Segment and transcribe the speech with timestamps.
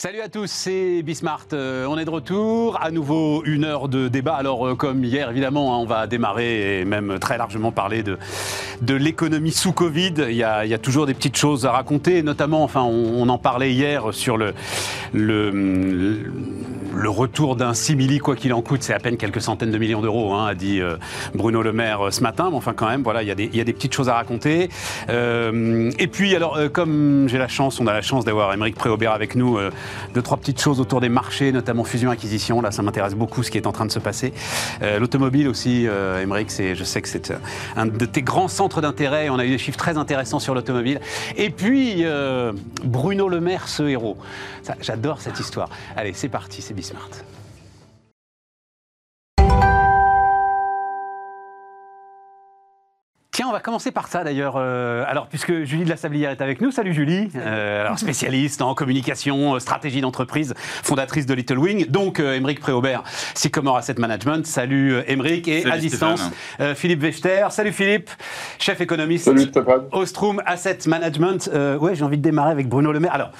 [0.00, 1.48] Salut à tous, c'est Bismart.
[1.52, 2.80] Euh, on est de retour.
[2.80, 4.34] À nouveau, une heure de débat.
[4.34, 8.16] Alors, euh, comme hier, évidemment, hein, on va démarrer et même très largement parler de,
[8.94, 10.14] l'économie sous Covid.
[10.30, 14.14] Il y, a, toujours des petites choses à raconter, notamment, enfin, on, en parlait hier
[14.14, 14.54] sur le
[17.08, 18.82] retour d'un simili, quoi qu'il en coûte.
[18.82, 20.96] C'est à peine quelques centaines de millions d'euros, hein, a dit euh,
[21.34, 22.48] Bruno Le Maire ce matin.
[22.50, 23.30] Mais enfin, quand même, voilà, il y,
[23.60, 24.68] a des, petites choses à raconter.
[25.08, 29.12] Euh, et puis, alors, comme j'ai la chance, on a la chance d'avoir Émeric Préaubert
[29.12, 29.58] avec nous
[30.14, 32.60] deux, trois petites choses autour des marchés, notamment fusion-acquisition.
[32.60, 34.32] Là, ça m'intéresse beaucoup ce qui est en train de se passer.
[34.82, 37.36] Euh, L'automobile aussi, euh, Émeric, je sais que c'est euh,
[37.76, 39.28] un de tes grands centres d'intérêt.
[39.28, 41.00] On a eu des chiffres très intéressants sur l'automobile.
[41.36, 42.52] Et puis, euh,
[42.84, 44.16] Bruno Le Maire, ce héros.
[44.80, 45.68] J'adore cette histoire.
[45.96, 46.74] Allez, c'est parti, c'est.
[46.90, 47.24] Tiens,
[53.50, 54.54] on va commencer par ça d'ailleurs.
[54.56, 57.28] Euh, alors, puisque Julie de la Sablière est avec nous, salut Julie.
[57.34, 61.86] Euh, alors, spécialiste en communication, euh, stratégie d'entreprise, fondatrice de Little Wing.
[61.88, 63.02] Donc, euh, Émeric Préaubert,
[63.34, 64.46] Sycomore Asset Management.
[64.46, 65.48] Salut Émeric.
[65.48, 67.46] Et salut à distance, euh, Philippe Wechter.
[67.50, 68.08] Salut Philippe,
[68.60, 69.24] chef économiste.
[69.24, 69.82] Salut Stéphane.
[69.90, 71.50] Ostrom Asset Management.
[71.52, 73.14] Euh, ouais, j'ai envie de démarrer avec Bruno Le Maire.
[73.14, 73.30] Alors,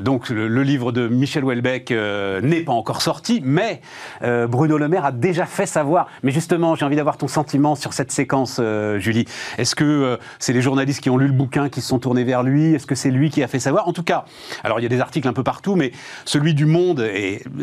[0.00, 3.82] donc, le, le, livre de Michel Houellebecq n'est pas encore sorti, mais
[4.22, 6.06] Bruno Le Maire a déjà fait savoir.
[6.22, 8.60] Mais justement, j'ai envie d'avoir ton sentiment sur cette séquence.
[8.98, 9.24] Julie.
[9.58, 12.24] Est-ce que euh, c'est les journalistes qui ont lu le bouquin qui se sont tournés
[12.24, 12.74] vers lui?
[12.74, 13.88] Est-ce que c'est lui qui a fait savoir?
[13.88, 14.24] En tout cas,
[14.62, 15.92] alors il y a des articles un peu partout, mais
[16.24, 17.08] celui du Monde,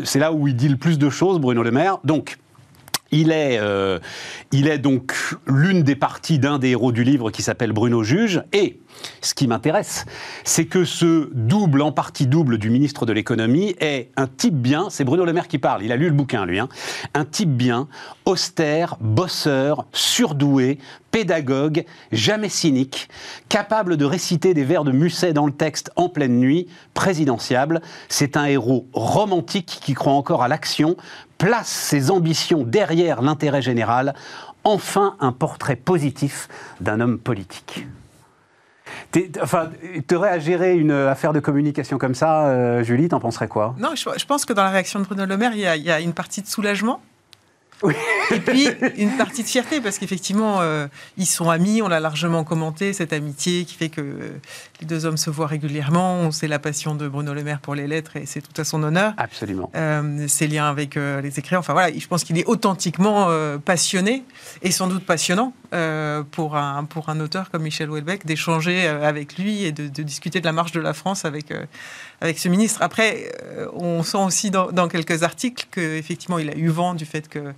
[0.04, 1.98] c'est là où il dit le plus de choses, Bruno Le Maire.
[2.04, 2.38] Donc,
[3.12, 3.98] il est, euh,
[4.50, 5.14] il est donc
[5.46, 8.42] l'une des parties d'un des héros du livre qui s'appelle Bruno Juge.
[8.52, 8.80] Et
[9.20, 10.06] ce qui m'intéresse,
[10.44, 14.88] c'est que ce double, en partie double du ministre de l'économie est un type bien,
[14.90, 16.68] c'est Bruno Le Maire qui parle, il a lu le bouquin lui, hein,
[17.14, 17.88] un type bien,
[18.24, 20.78] austère, bosseur, surdoué,
[21.10, 23.08] pédagogue, jamais cynique,
[23.48, 27.82] capable de réciter des vers de Musset dans le texte en pleine nuit, présidentiable.
[28.08, 30.96] C'est un héros romantique qui croit encore à l'action,
[31.42, 34.14] place ses ambitions derrière l'intérêt général.
[34.62, 36.48] Enfin, un portrait positif
[36.80, 37.84] d'un homme politique.
[39.42, 39.70] Enfin,
[40.06, 43.74] tu aurais à gérer une affaire de communication comme ça, euh, Julie, t'en penserais quoi?
[43.80, 46.12] Non, je, pense que dans la réaction de Bruno Le Maire, il y a une
[46.12, 47.00] partie de soulagement.
[47.82, 47.94] Oui.
[48.30, 52.44] Et puis une partie de fierté, parce qu'effectivement, euh, ils sont amis, on l'a largement
[52.44, 54.32] commenté, cette amitié qui fait que
[54.80, 56.20] les deux hommes se voient régulièrement.
[56.20, 58.64] On sait la passion de Bruno Le Maire pour les lettres et c'est tout à
[58.64, 59.14] son honneur.
[59.16, 59.70] Absolument.
[59.74, 61.60] Euh, ses liens avec euh, les écrivains.
[61.60, 63.28] Enfin voilà, je pense qu'il est authentiquement
[63.64, 64.24] passionné
[64.62, 65.52] et sans doute passionnant
[66.30, 70.40] pour, un, pour un auteur comme Michel Houellebecq d'échanger avec lui et de, de, discuter
[70.40, 71.52] de la marche de la France avec,
[72.22, 72.80] avec ce ministre.
[72.82, 73.32] Après,
[73.74, 77.52] on sent aussi dans, dans quelques articles qu'effectivement, il a eu vent du fait que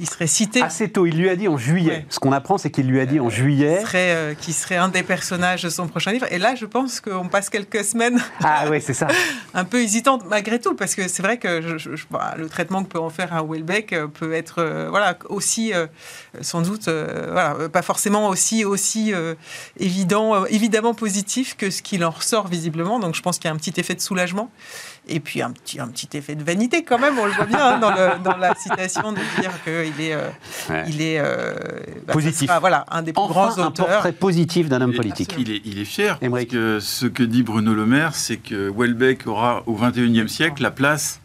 [0.00, 0.62] il serait cité.
[0.62, 1.90] Assez tôt, il lui a dit en juillet.
[1.90, 2.06] Ouais.
[2.08, 3.78] Ce qu'on apprend, c'est qu'il lui a dit en juillet.
[3.78, 6.26] Qui serait, euh, qui serait un des personnages de son prochain livre.
[6.30, 8.20] Et là, je pense qu'on passe quelques semaines.
[8.42, 9.08] Ah oui, c'est ça.
[9.54, 12.48] un peu hésitantes malgré tout, parce que c'est vrai que je, je, je, bah, le
[12.48, 15.86] traitement que peut en faire un Houellebecq peut être euh, voilà, aussi, euh,
[16.40, 19.12] sans doute, euh, voilà, pas forcément aussi, aussi
[19.78, 22.98] évident, évidemment positif que ce qu'il en ressort visiblement.
[22.98, 24.50] Donc je pense qu'il y a un petit effet de soulagement.
[25.06, 27.58] Et puis un petit, un petit effet de vanité quand même, on le voit bien
[27.58, 30.28] hein, dans, le, dans, la citation de dire qu'il est, euh,
[30.70, 30.84] ouais.
[30.88, 31.54] il est euh,
[32.06, 32.48] bah, positif.
[32.48, 33.86] Sera, voilà, un des plus enfin, grands auteurs.
[33.86, 35.34] un portrait positif d'un homme politique.
[35.38, 36.18] Il est, il est fier.
[36.18, 40.62] Parce que ce que dit Bruno Le Maire, c'est que Welbeck aura au XXIe siècle
[40.62, 41.20] la place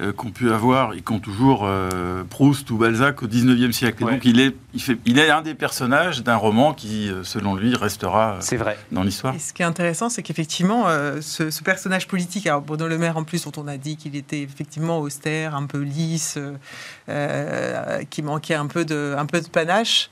[0.00, 4.04] euh, qu'ont pu avoir, ils comptent toujours euh, Proust ou Balzac au 19e siècle.
[4.04, 4.12] Ouais.
[4.12, 7.54] donc il est, il, fait, il est un des personnages d'un roman qui, euh, selon
[7.54, 8.78] lui, restera c'est vrai.
[8.92, 9.34] dans l'histoire.
[9.34, 12.98] Et ce qui est intéressant, c'est qu'effectivement, euh, ce, ce, personnage politique, alors Bruno Le
[12.98, 16.38] Maire en plus, dont on a dit qu'il était effectivement austère, un peu lisse,
[17.08, 20.10] euh, qui manquait un peu de, un peu de panache,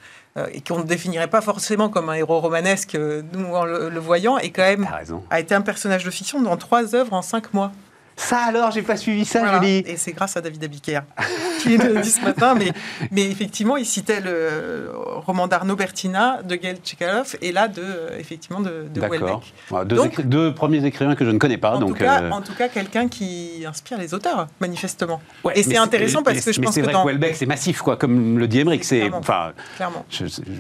[0.53, 2.97] et qu'on ne définirait pas forcément comme un héros romanesque,
[3.33, 4.87] nous en le, le voyant, et quand même
[5.31, 7.73] a été un personnage de fiction dans trois œuvres en cinq mois.
[8.19, 9.61] Ça alors, j'ai pas suivi ça, voilà.
[9.61, 9.85] Julie.
[9.87, 11.01] Et c'est grâce à David Abiker
[11.61, 12.55] qui l'a dit ce matin.
[12.55, 12.73] Mais,
[13.13, 14.91] mais, effectivement, il citait le
[15.25, 17.83] roman d'Arnaud Bertina, de Gaël Tchekalov, et là, de,
[18.19, 19.01] effectivement, de, de.
[19.01, 21.77] Ouais, deux, donc, deux, premiers écrivains que je ne connais pas.
[21.77, 22.31] En donc, tout cas, euh...
[22.31, 25.21] en tout cas quelqu'un qui inspire les auteurs, manifestement.
[25.45, 26.75] Ouais, et c'est intéressant parce que je pense que.
[26.75, 28.85] C'est vrai que Houellebecq, c'est massif, quoi, comme le dit Emmerich.
[28.85, 29.11] C'est.
[29.13, 29.53] Enfin.
[29.77, 30.05] Clairement.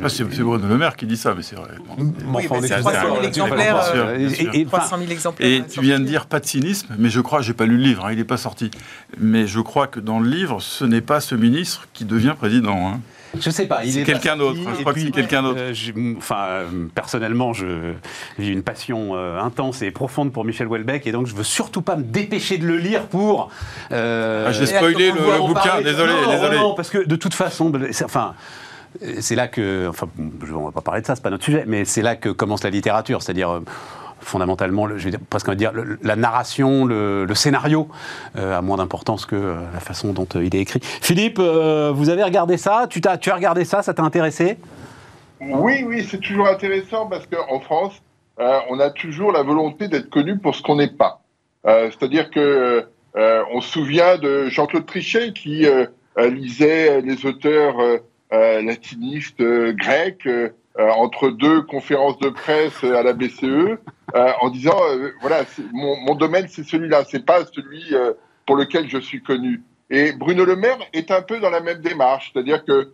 [0.03, 1.71] Ah, c'est Bruno Le Maire qui dit ça, mais c'est vrai.
[1.99, 3.83] Oui, enfin, c'est 300 000 exemplaires.
[3.95, 5.49] euh, Et, 300 000 exemplaires.
[5.49, 7.83] Et tu viens de dire pas de cynisme, mais je crois, j'ai pas lu le
[7.83, 8.71] livre, hein, il est pas sorti.
[9.19, 12.89] Mais je crois que dans le livre, ce n'est pas ce ministre qui devient président.
[12.89, 13.01] Hein.
[13.39, 13.81] Je sais pas.
[13.85, 14.59] C'est quelqu'un d'autre.
[14.77, 15.61] Je crois que c'est quelqu'un d'autre.
[15.61, 17.95] Euh, enfin, euh, personnellement, je
[18.39, 21.83] vis une passion euh, intense et profonde pour Michel Houellebecq, et donc je veux surtout
[21.83, 23.51] pas me dépêcher de le lire pour.
[23.91, 25.81] Ah, J'ai spoilé le, le bouquin.
[25.83, 26.57] Désolé, non, désolé.
[26.59, 27.73] Non, parce que de toute façon,
[28.05, 28.35] enfin
[29.21, 30.09] c'est là que, enfin,
[30.53, 32.65] on va pas parler de ça, c'est pas notre sujet, mais c'est là que commence
[32.65, 33.61] la littérature, c'est-à-dire
[34.21, 35.73] fondamentalement, je vais dire, presque dire,
[36.03, 37.89] la narration, le, scénario
[38.35, 40.81] a moins d'importance que la façon dont il est écrit.
[40.83, 42.87] Philippe, vous avez regardé ça?
[42.89, 43.83] Tu, as, tu as regardé ça?
[43.83, 44.59] Ça t'a intéressé?
[45.41, 48.03] Oui, oui, c'est toujours intéressant parce qu'en France,
[48.39, 51.21] on a toujours la volonté d'être connu pour ce qu'on n'est pas.
[51.65, 55.67] C'est-à-dire que on se souvient de Jean-Claude Trichet qui
[56.17, 57.77] lisait les auteurs
[58.31, 63.77] latinistes grecs euh, entre deux conférences de presse à la BCE euh,
[64.41, 67.95] en disant euh, voilà mon, mon, domaine c'est celui-là, c'est pas celui
[68.47, 69.63] pour lequel je suis connu.
[69.91, 72.93] Et Bruno Le Maire est un peu dans la même démarche, c'est-à-dire que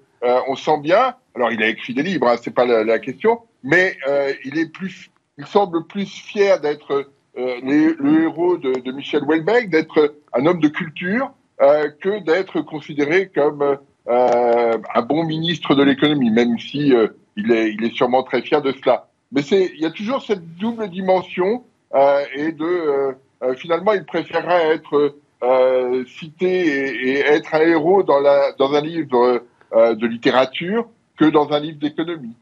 [0.48, 1.16] on sent bien.
[1.34, 3.98] Alors il a écrit des livres, hein, c'est pas la, question, mais
[4.44, 10.14] il est plus, il semble plus fier d'être le héros de, de Michel Houellebecq, d'être
[10.32, 13.76] un homme de culture, que d'être considéré comme
[14.06, 16.94] un bon ministre de l'économie, même si
[17.36, 19.08] il est, il est sûrement très fier de cela.
[19.32, 21.64] Mais c'est, il y a toujours cette double dimension
[21.94, 27.60] euh, et de euh, euh finalement, il préférerait être euh, cité et, et, être un
[27.60, 29.42] héros dans, la, dans un livre
[29.74, 30.88] euh, de littérature
[31.18, 32.34] que dans un livre d'économie.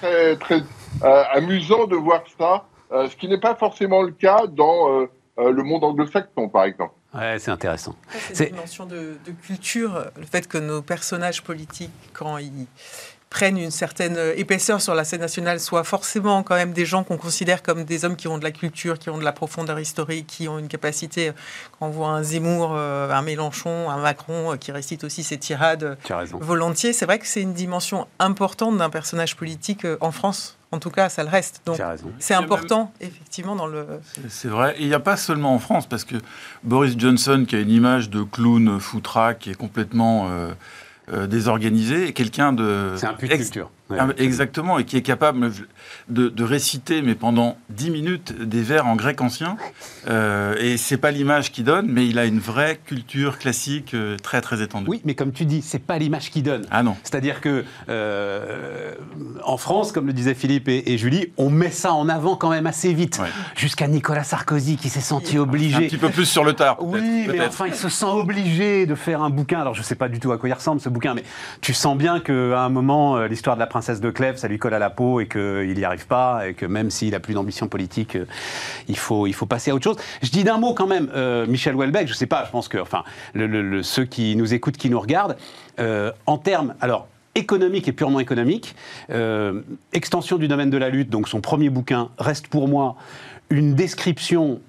[0.00, 0.62] C'est très, très
[1.32, 5.06] amusant de voir ça, ce qui n'est pas forcément le cas dans
[5.36, 6.94] le monde anglo-saxon, par exemple.
[7.14, 7.94] Ouais, c'est intéressant.
[8.32, 12.66] C'est une dimension de, de, culture, le fait que nos personnages politiques, quand ils
[13.30, 17.04] prennent une certaine euh, épaisseur sur la scène nationale soient forcément quand même des gens
[17.04, 19.78] qu'on considère comme des hommes qui ont de la culture, qui ont de la profondeur
[19.78, 21.32] historique, qui ont une capacité, euh,
[21.78, 25.96] quand on voit un Zemmour, euh, un Mélenchon, un Macron qui récite aussi ses tirades
[26.32, 30.56] volontiers, c'est vrai que c'est une dimension importante d'un personnage politique en France.
[30.72, 31.62] En tout cas, ça le reste.
[31.66, 31.80] Donc,
[32.20, 33.86] c'est important, effectivement, dans le.
[34.28, 34.76] C'est vrai.
[34.78, 36.14] Et il n'y a pas seulement en France, parce que
[36.62, 40.52] Boris Johnson, qui a une image de clown foutra, qui est complètement euh,
[41.28, 42.94] désorganisé et quelqu'un de...
[42.96, 43.70] C'est un puits de culture.
[43.98, 45.50] Ah, exactement, et qui est capable
[46.08, 49.56] de, réciter, mais pendant 10 minutes, des vers en grec ancien.
[50.08, 54.16] Euh, et c'est pas l'image qu'il donne, mais il a une vraie culture classique euh,
[54.16, 54.86] très très étendue.
[54.88, 56.66] Oui, mais comme tu dis, c'est pas l'image qu'il donne.
[56.70, 56.96] Ah non.
[57.02, 58.94] C'est-à-dire que euh,
[59.44, 62.66] en France, comme le disaient Philippe et, Julie, on met ça en avant quand même
[62.66, 63.20] assez vite.
[63.56, 65.76] Jusqu'à Nicolas Sarkozy qui s'est senti obligé.
[65.76, 66.78] Un petit peu plus sur le tard.
[66.80, 69.60] Oui, mais enfin, il se sent obligé de faire un bouquin.
[69.60, 71.24] Alors je sais pas du tout à quoi il ressemble ce bouquin, mais
[71.60, 74.74] tu sens bien qu'à un moment, l'histoire de la princesse de Clèves, ça lui colle
[74.74, 77.68] à la peau et qu'il n'y arrive pas, et que même s'il a plus d'ambition
[77.68, 78.26] politique, euh,
[78.88, 79.96] il faut, il faut passer à autre chose.
[80.22, 82.68] Je dis d'un mot quand même, euh, Michel Houellebecq, je ne sais pas, je pense
[82.68, 83.04] que enfin,
[83.82, 85.36] ceux qui nous écoutent, qui nous regardent,
[85.78, 88.74] euh, en termes, alors, économique et purement économique,
[89.92, 92.96] extension du domaine de la lutte, donc son premier bouquin, reste pour moi
[93.50, 94.60] une description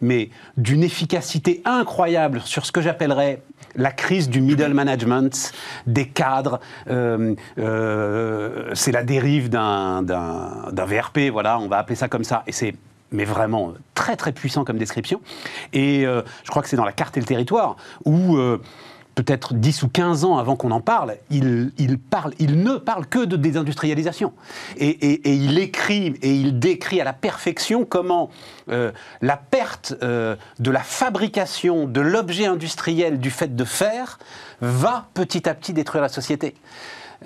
[0.00, 3.42] mais d'une efficacité incroyable sur ce que j'appellerais
[3.76, 5.52] la crise du middle management,
[5.86, 12.24] des cadres, euh, euh, c'est la dérive d'un VRP, voilà, on va appeler ça comme
[12.24, 12.74] ça, et c'est
[13.12, 15.20] mais vraiment très très puissant comme description.
[15.72, 18.38] Et euh, je crois que c'est dans la carte et le territoire où
[19.14, 23.24] peut-être 10 ou 15 ans avant qu'on en parle, il, parle, il ne parle que
[23.24, 24.32] de désindustrialisation.
[24.76, 28.30] Et, il écrit et il décrit à la perfection comment
[28.70, 34.18] euh, la perte euh, de la fabrication de l'objet industriel du fait de faire
[34.60, 36.54] va petit à petit détruire la société.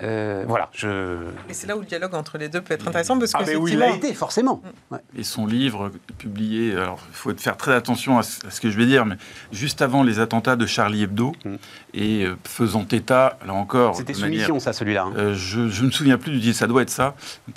[0.03, 1.23] Euh, voilà, je...
[1.49, 3.57] Et c'est là où le dialogue entre les deux peut être intéressant parce que ah,
[3.57, 4.61] oui, il a été forcément.
[4.91, 4.95] Mm.
[5.17, 8.85] Et son livre publié, alors il faut faire très attention à ce que je vais
[8.85, 9.15] dire, mais
[9.51, 11.55] juste avant les attentats de Charlie Hebdo mm.
[11.95, 15.03] Et euh, faisant état, là encore, c'était soumission ça celui-là.
[15.03, 15.13] Hein.
[15.17, 17.15] Euh, je, ne me souviens plus du titre, ça doit être ça,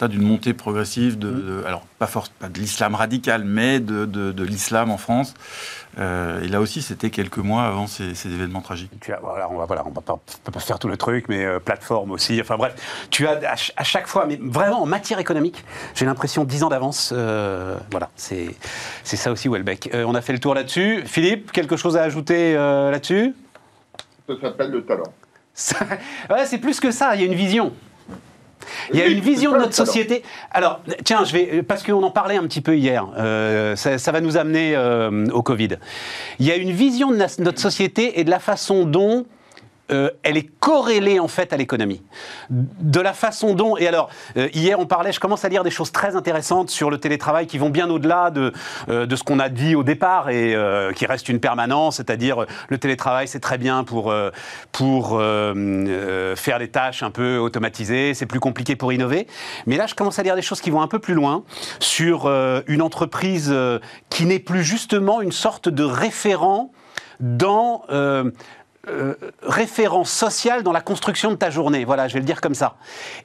[0.09, 1.66] d'une montée progressive de, mm.
[1.66, 5.35] alors pas force, pas de l'islam radical, mais de, de l'islam en France.
[5.99, 8.90] Euh, et là aussi, c'était quelques mois avant ces, événements tragiques.
[9.00, 11.26] Tu as, voilà, on va, voilà, on va pas, peut pas faire tout le truc,
[11.28, 12.40] mais euh, plateforme aussi.
[12.40, 12.75] Enfin bref,
[13.11, 13.40] tu as
[13.76, 15.64] à, chaque fois, mais vraiment en matière économique,
[15.95, 17.12] j'ai l'impression 10 ans d'avance.
[17.16, 18.54] Euh, voilà, c'est
[19.04, 19.90] ça aussi Welbeck.
[19.95, 21.02] on a fait le tour là-dessus.
[21.04, 23.35] Philippe, quelque chose à ajouter là-dessus?
[24.28, 25.12] Ça s'appelle le talent.
[26.30, 27.14] ouais, c'est plus que ça.
[27.14, 27.73] Il y a une vision.
[28.92, 30.23] Il y a une vision de notre société.
[30.50, 33.08] Alors, tiens, je vais parce qu'on en parlait un petit peu hier.
[33.16, 35.78] Euh, ça, va nous amener euh, au Covid.
[36.38, 39.25] Il y a une vision de notre société et de la façon dont
[39.90, 42.02] euh, elle est corrélée en fait à l'économie.
[42.50, 45.71] De la façon dont, et alors euh, hier on parlait, je commence à lire des
[45.71, 48.52] choses très intéressantes sur le télétravail qui vont bien au-delà de,
[48.90, 50.57] euh, ce qu'on a dit au départ et
[50.95, 54.14] qui reste une permanence, c'est-à-dire le télétravail c'est très bien pour,
[54.73, 59.26] pour faire des tâches un peu automatisées, c'est plus compliqué pour innover.
[59.66, 61.45] Mais là je commence à lire des choses qui vont un peu plus loin
[61.80, 62.30] sur
[62.66, 63.54] une entreprise
[64.11, 66.71] qui n'est plus justement une sorte de référent
[67.21, 67.83] dans
[69.42, 71.85] référence sociale dans la construction de ta journée.
[71.85, 72.76] Voilà, je vais le dire comme ça.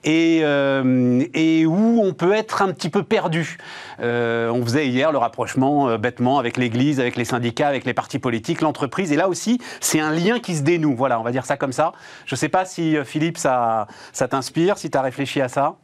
[0.04, 1.24] Et, euh,
[1.66, 3.58] où on peut être un petit peu perdu.
[4.00, 8.20] Euh, on faisait hier le rapprochement bêtement avec l'Église, avec les syndicats, avec les partis
[8.20, 9.12] politiques, l'entreprise.
[9.12, 10.96] Et là aussi, c'est un lien qui se dénoue.
[10.96, 11.94] Voilà, on va dire ça comme ça.
[12.26, 13.88] Je ne sais pas si, Philippe, ça,
[14.30, 15.76] t'inspire, si tu as réfléchi à ça.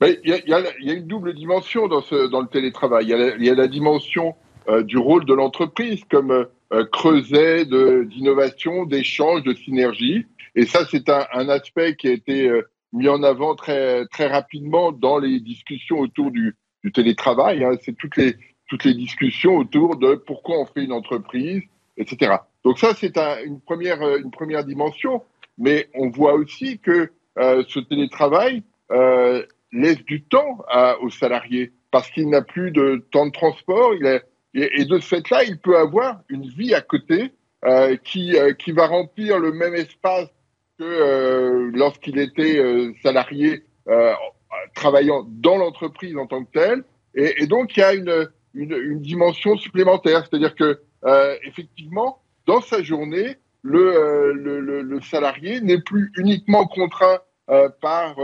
[0.00, 3.06] Il y, a une double dimension dans, ce, dans le télétravail.
[3.38, 4.34] Il y, a la dimension
[4.80, 6.44] du rôle de l'entreprise comme euh,
[6.90, 10.26] creuset d'innovation, d'échange, de synergie.
[10.54, 14.26] Et ça, c'est un, un, aspect qui a été euh, mis en avant très, très
[14.26, 17.64] rapidement dans les discussions autour du, du télétravail.
[17.64, 17.72] Hein.
[17.82, 18.36] C'est toutes les,
[18.68, 21.62] toutes les discussions autour de pourquoi on fait une entreprise,
[21.96, 22.36] etc.
[22.64, 25.22] Donc ça, c'est un, une, première, une première dimension.
[25.58, 31.72] Mais on voit aussi que euh, ce télétravail euh, laisse du temps à, aux salariés
[31.90, 34.20] parce qu'il n'a plus de temps de transport, il a,
[34.54, 37.32] et, de ce fait-là, il peut avoir une vie à côté
[37.64, 40.28] euh, qui, euh, qui va remplir le même espace
[40.78, 44.12] que euh, lorsqu'il était euh, salarié euh,
[44.74, 46.84] travaillant dans l'entreprise en tant que tel.
[47.14, 50.26] Et, et donc, il y a une, une, une dimension supplémentaire.
[50.28, 50.80] C'est-à-dire que,
[51.44, 57.18] effectivement, dans sa journée, le, le, le, le salarié n'est plus uniquement contraint
[57.80, 58.16] par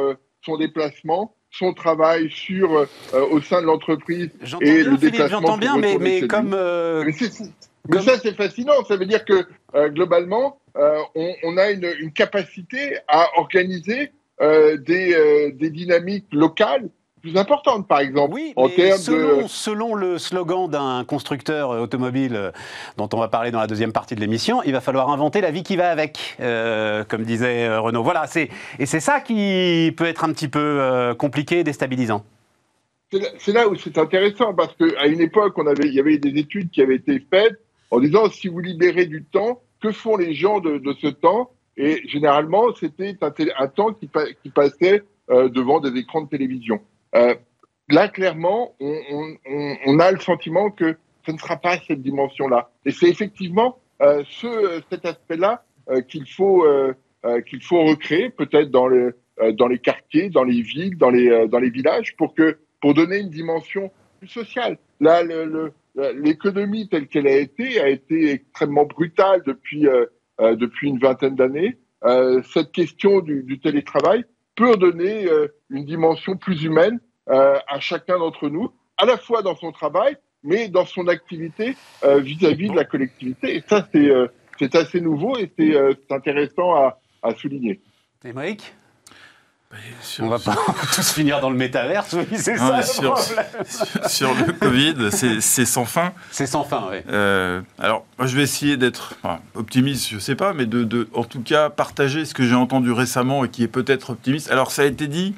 [0.42, 2.86] son déplacement, son travail sur euh,
[3.30, 5.40] au sein de l'entreprise et le déplacement.
[5.40, 6.54] J'entends bien, mais, mais comme.
[6.54, 8.84] Euh, mais, ça, c'est fascinant.
[8.86, 15.52] Ça veut dire que euh, globalement, on, on, a une, une, capacité à organiser des,
[15.52, 16.88] des dynamiques locales
[17.28, 18.34] plus importante, par exemple.
[18.34, 19.48] Oui, en selon, de...
[19.48, 22.50] selon le slogan d'un constructeur automobile euh,
[22.96, 25.50] dont on va parler dans la deuxième partie de l'émission, il va falloir inventer la
[25.50, 28.02] vie qui va avec, euh, comme disait euh, Renault.
[28.02, 28.24] Voilà,
[28.78, 32.24] et c'est ça qui peut être un petit peu euh, compliqué et déstabilisant.
[33.38, 36.38] C'est là où c'est intéressant, parce qu'à une époque, on avait, il y avait des
[36.38, 37.58] études qui avaient été faites
[37.90, 41.50] en disant si vous libérez du temps, que font les gens de, de ce temps?
[41.76, 44.10] Et généralement, c'était un, un, temps qui,
[44.42, 46.80] qui passait euh, devant des écrans de télévision.
[47.14, 47.34] Euh,
[47.88, 49.00] là, clairement, on,
[49.46, 50.96] on, on, a le sentiment que
[51.26, 52.70] ce ne sera pas cette dimension-là.
[52.84, 58.30] Et c'est effectivement euh, ce, cet aspect-là euh, qu'il faut, euh, euh, qu'il faut recréer,
[58.30, 59.16] peut-être dans, le,
[59.54, 63.18] dans les quartiers, dans les villes, dans les, dans les villages, pour, que, pour donner
[63.18, 64.78] une dimension plus sociale.
[65.00, 65.22] Là,
[66.14, 69.86] l'économie le, telle qu'elle a été a été extrêmement brutale depuis,
[70.40, 71.78] depuis une vingtaine d'années.
[72.52, 74.24] cette question du, du télétravail
[74.58, 76.98] peut donner euh, une dimension plus humaine
[77.28, 81.76] euh, à chacun d'entre nous, à la fois dans son travail, mais dans son activité
[82.02, 83.54] euh, vis-à-vis de la collectivité.
[83.54, 83.88] Et ça,
[84.58, 87.80] c'est assez nouveau et c'est intéressant à, à souligner.
[88.24, 88.74] Émeric?
[90.00, 90.56] Sur, on va pas
[90.94, 93.18] tous finir dans le métaverse, oui, c'est ça sur,
[94.06, 96.12] sur, le Covid, c'est sans fin.
[96.30, 96.98] C'est sans fin, oui.
[97.10, 101.08] Euh, alors, moi, je vais essayer d'être enfin, optimiste, je sais pas, mais de, de,
[101.14, 104.50] en tout cas, partager ce que j'ai entendu récemment et qui est peut-être optimiste.
[104.50, 105.34] Alors, ça a été dit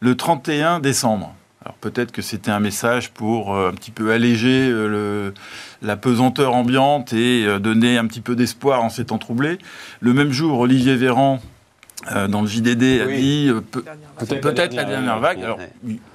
[0.00, 1.34] le 31 décembre.
[1.64, 5.34] Alors, peut-être que c'était un message pour euh, un petit peu alléger euh, le,
[5.80, 9.58] la pesanteur ambiante et euh, donner un petit peu d'espoir en ces temps troublés.
[10.00, 11.40] Le même jour, Olivier Véran
[12.10, 15.40] euh, dans le JDD a dit euh, peut-être la, dernière vague.
[15.42, 15.58] Alors,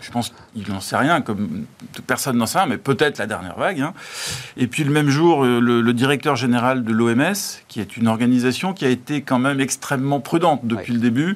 [0.01, 1.65] je pense qu'il n'en sait rien, comme
[2.05, 3.79] personne n'en sait rien, mais peut-être la dernière vague.
[3.79, 3.93] Hein.
[4.57, 7.33] Et puis le même jour, euh, le, le directeur général de l'OMS,
[7.69, 11.35] qui est une organisation qui a été quand même extrêmement prudente depuis le début,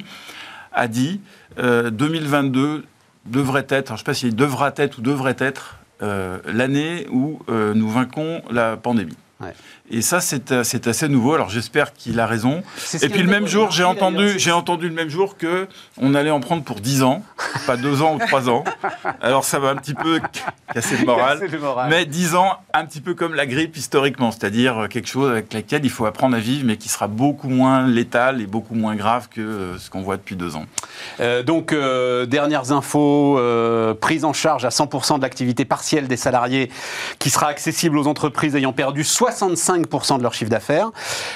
[0.74, 1.22] a dit
[1.58, 2.86] 2022
[3.26, 7.90] devrait être, je ne sais pas s'il devra être ou devrait être l'année où nous
[7.90, 9.18] vainquons la pandémie.
[9.42, 9.54] Ouais.
[9.92, 11.34] Et ça, c'est euh, assez nouveau.
[11.34, 12.64] Alors j'espère qu'il a raison.
[13.02, 15.68] Et puis le même jour, j'ai entendu, j'ai entendu le même jour que
[15.98, 17.24] on allait en prendre pour 10 ans,
[17.68, 18.64] pas 2 ans ou 3 ans.
[19.22, 20.20] Alors ça va un petit peu
[20.74, 21.42] casser le moral.
[21.90, 25.84] Mais 10 ans, un petit peu comme la grippe historiquement, c'est-à-dire quelque chose avec laquelle
[25.84, 29.28] il faut apprendre à vivre, mais qui sera beaucoup moins létal et beaucoup moins grave
[29.30, 30.66] que euh, ce qu'on voit depuis 2 ans.
[31.20, 36.18] Euh, donc, euh, dernières infos, euh, prise en charge à 100% de l'activité partielle des
[36.18, 36.70] salariés
[37.20, 39.81] qui sera accessible aux entreprises ayant perdu 65
[40.18, 40.92] de leur chiffre d'affaires,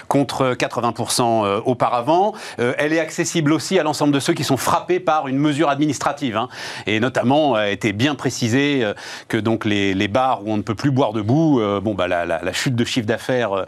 [0.07, 2.33] contre 80% euh, auparavant.
[2.59, 5.69] Euh, elle est accessible aussi à l'ensemble de ceux qui sont frappés par une mesure
[5.69, 6.37] administrative.
[6.37, 6.49] Hein.
[6.87, 8.93] Et notamment, a été bien précisé euh,
[9.27, 12.75] que donc les, bars où on ne peut plus boire debout, bon, bah, la, chute
[12.75, 13.65] de chiffre d'affaires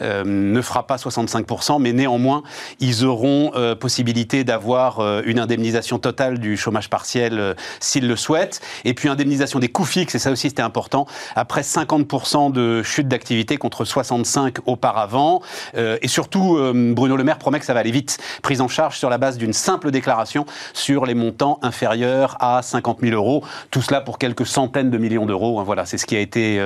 [0.00, 2.44] ne fera pas 65%, mais néanmoins,
[2.78, 8.60] ils auront possibilité d'avoir une indemnisation totale du chômage partiel s'ils le souhaitent.
[8.84, 13.08] Et puis indemnisation des coûts fixes, et ça aussi c'était important, après 50% de chute
[13.08, 13.84] d'activité contre contre
[14.24, 15.42] 65 auparavant.
[15.74, 16.58] et surtout,
[16.94, 18.18] Bruno Le Maire promet que ça va aller vite.
[18.42, 23.00] Prise en charge sur la base d'une simple déclaration sur les montants inférieurs à 50
[23.00, 23.44] 000 euros.
[23.70, 25.60] Tout cela pour quelques centaines de millions d'euros.
[25.60, 26.60] Hein, voilà, c'est ce qui a été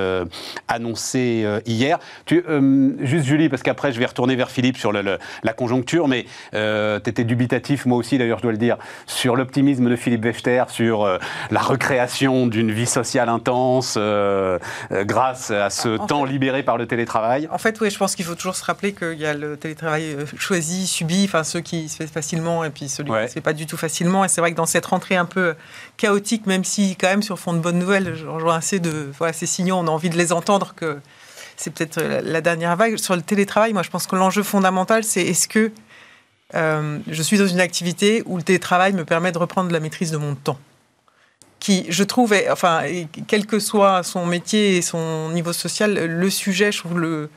[0.69, 1.99] annoncé hier.
[2.27, 2.45] Tu,
[3.01, 7.11] juste Julie, parce qu'après je vais retourner vers Philippe sur le, la conjoncture, mais tu
[7.11, 11.19] étais dubitatif, moi aussi d'ailleurs je dois le dire, sur l'optimisme de Philippe Wechter, sur
[11.51, 14.59] la recréation d'une vie sociale intense euh,
[14.93, 18.25] euh, grâce à ce temps libéré par le télétravail En fait, oui, je pense qu'il
[18.25, 21.89] faut toujours se rappeler qu'il y a le télétravail euh, choisi, subi, enfin ceux qui
[21.89, 24.25] se fait facilement et puis celui qui ne se fait pas du tout facilement.
[24.25, 25.55] Et c'est vrai que dans cette rentrée un peu
[25.97, 29.33] chaotique, même si quand même sur fond de bonnes nouvelles, je rejoins assez de voilà,
[29.33, 30.99] ces signaux, on a envie de les entendre que
[31.57, 32.97] c'est peut-être la dernière vague.
[32.97, 35.73] Sur le télétravail, moi je pense que l'enjeu fondamental, c'est est-ce que
[36.53, 40.17] je suis dans une activité où le télétravail me permet de reprendre la maîtrise de
[40.17, 40.59] mon temps?
[41.65, 42.83] Qui, je trouve, enfin,
[43.27, 47.31] quel que soit son métier et son niveau social, le sujet, je trouve le,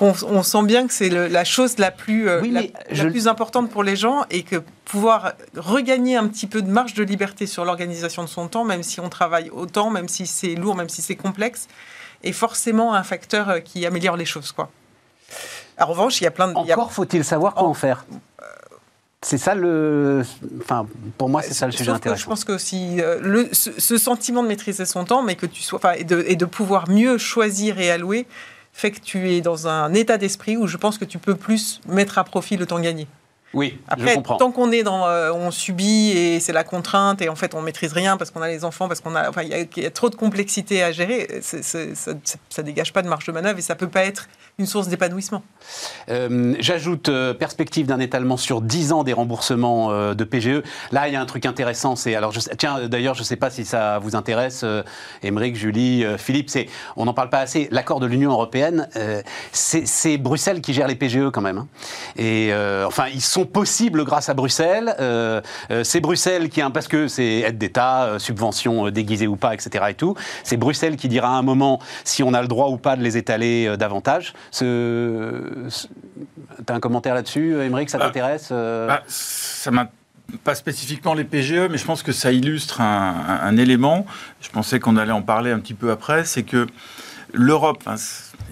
[0.00, 3.96] on, sent bien que c'est la chose la plus, euh, la, plus importante pour les
[3.96, 8.28] gens et que pouvoir regagner un petit peu de marge de liberté sur l'organisation de
[8.28, 11.66] son temps, même si on travaille autant, même si c'est lourd, même si c'est complexe,
[12.22, 14.52] est forcément un facteur euh, qui améliore les choses.
[14.52, 14.70] Quoi.
[15.80, 16.54] En revanche, il y a plein de...
[16.54, 18.04] Encore faut-il savoir comment faire
[19.20, 20.22] c'est ça le.
[20.60, 22.22] Enfin, pour moi, c'est ça le sujet intéressant.
[22.22, 25.62] Je pense que aussi euh, le, ce, sentiment de maîtriser son temps, mais que tu
[25.62, 28.26] sois, et de, et de pouvoir mieux choisir et allouer,
[28.72, 31.80] fait que tu es dans un état d'esprit où je pense que tu peux plus
[31.88, 33.08] mettre à profit le temps gagné.
[33.54, 34.36] Oui, Après, je comprends.
[34.36, 37.62] tant qu'on est dans, euh, on subit et c'est la contrainte et en fait on
[37.62, 40.10] maîtrise rien parce qu'on a les enfants, parce qu'on a, enfin il y, a trop
[40.10, 43.88] de complexité à gérer, ça, ça, dégage pas de marge de manœuvre et ça peut
[43.88, 44.28] pas être
[44.58, 45.42] une source d'épanouissement.
[46.10, 50.62] Euh, j'ajoute euh, perspective d'un étalement sur 10 ans des remboursements de PGE.
[50.90, 51.96] Là, il y a un truc intéressant.
[51.96, 54.64] C'est alors, je, tiens, d'ailleurs, je ne sais pas si ça vous intéresse,
[55.22, 56.50] Émeric, Julie, Philippe.
[56.50, 57.68] C'est, on n'en parle pas assez.
[57.70, 58.88] L'accord de l'Union européenne,
[59.52, 61.58] c'est Bruxelles qui gère les PGE quand même.
[61.58, 61.68] Hein.
[62.16, 62.52] Et
[62.84, 64.94] enfin, ils sont possibles grâce à Bruxelles.
[65.82, 69.84] c'est Bruxelles qui, parce que c'est aide d'État, subvention déguisée ou pas, etc.
[69.90, 70.14] Et tout.
[70.44, 73.02] C'est Bruxelles qui dira à un moment si on a le droit ou pas de
[73.02, 74.34] les étaler davantage.
[74.50, 75.42] Ce,
[76.66, 78.86] as un commentaire là-dessus, Émeric, ça bah, t'intéresse euh?
[78.88, 79.88] bah, Ça m'a
[80.44, 84.06] pas spécifiquement les PGE, mais je pense que ça illustre un, élément.
[84.40, 86.24] Je pensais qu'on allait en parler un petit peu après.
[86.24, 86.66] C'est que
[87.32, 87.82] l'Europe,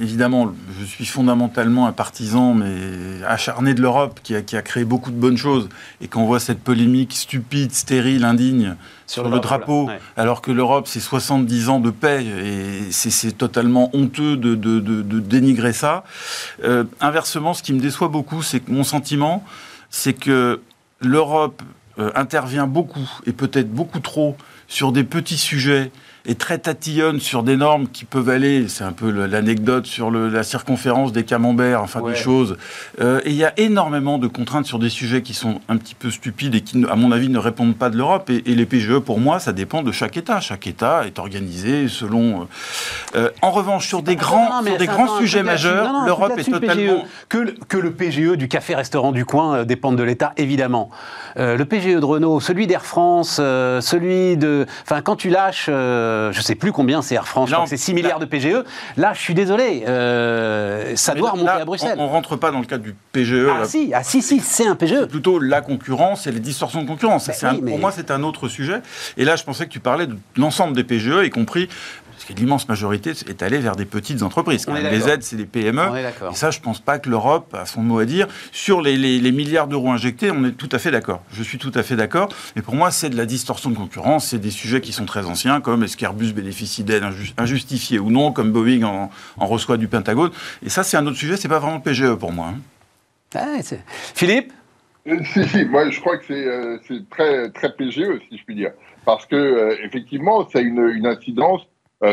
[0.01, 4.85] évidemment, je suis fondamentalement un partisan, mais acharné de l'Europe, qui a, qui a, créé
[4.85, 5.69] beaucoup de bonnes choses,
[6.01, 11.01] et qu'on voit cette polémique stupide, stérile, indigne sur, le drapeau, alors que l'Europe, c'est
[11.01, 16.05] 70 ans de paix, et c'est totalement honteux de, de, de, dénigrer ça.
[16.65, 19.45] Euh, inversement, ce qui me déçoit beaucoup, c'est que mon sentiment,
[19.91, 20.61] c'est que
[21.01, 21.63] l'Europe
[21.99, 24.37] euh, intervient beaucoup, et peut-être beaucoup trop,
[24.69, 25.93] sur des petits sujets
[26.27, 30.43] est très tatillonne sur des normes qui peuvent aller, c'est un peu l'anecdote sur la
[30.43, 32.57] circonférence des camemberts, enfin des choses.
[33.01, 35.95] Euh, et il y a énormément de contraintes sur des sujets qui sont un petit
[35.95, 38.31] peu stupides et qui, à mon avis, ne répondent pas de l'Europe.
[38.31, 40.41] Et, les PGE, pour moi, ça dépend de chaque État.
[40.41, 42.43] Chaque État est organisé selon.
[42.43, 42.45] Euh,
[43.17, 47.05] euh, en revanche, sur des grands, sur des grands sujets majeurs, l'Europe est totalement.
[47.29, 50.91] Que, le, que le PGE du café-restaurant du coin dépendent de l'État, évidemment.
[51.37, 54.67] le PGE de Renault, celui d'Air France, celui de.
[54.83, 55.71] Enfin, quand tu lâches.
[56.16, 58.65] Euh, je ne sais plus combien c'est Air France, c'est 6 milliards de PGE.
[58.97, 61.97] Là, je suis désolé, euh, ça doit remonter à Bruxelles.
[61.99, 63.47] On ne rentre pas dans le cadre du PGE.
[63.51, 65.07] Ah, si, ah si, si, c'est un PGE.
[65.07, 67.31] Plutôt la concurrence et les distorsions de concurrence.
[67.67, 68.83] Pour moi, c'est un autre sujet.
[69.17, 71.69] Et là, je pensais que tu parlais de l'ensemble des PGE, y compris
[72.17, 74.67] parce que l'immense majorité est allée vers des petites entreprises.
[74.67, 75.83] les aides, c'est des PME.
[76.31, 78.27] Et ça, je ne pense pas que l'Europe a son mot à dire.
[78.53, 78.97] Sur les,
[79.33, 81.23] milliards d'euros injectés, on est tout à fait d'accord.
[81.31, 82.31] Je suis tout à fait d'accord.
[82.55, 84.29] Mais pour moi, c'est de la distorsion de concurrence.
[84.29, 87.05] C'est des sujets qui sont très anciens, comme est-ce qu'Airbus bénéficie d'aides
[87.37, 90.31] injustifiées ou non, comme Boeing en, reçoit du Pentagone.
[90.65, 91.37] Et ça, c'est un autre sujet.
[91.37, 92.55] C'est pas vraiment le PGE pour moi.
[92.55, 92.61] Hein.
[94.15, 94.55] Philippe?
[95.07, 96.79] Euh, si, si, moi je crois que c'est euh,
[97.11, 98.71] très, très PGE, si je puis dire.
[99.05, 101.61] Parce que, euh, effectivement, ça a une, une incidence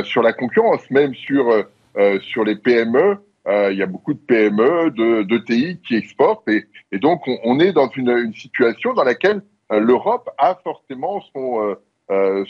[0.03, 1.63] sur la concurrence, même sur, euh,
[1.97, 3.17] euh, sur les PME.
[3.47, 7.37] il y a beaucoup de PME, de, de TI qui exportent et, et donc on,
[7.43, 11.75] on, est dans une, une situation dans laquelle l'Europe a forcément son,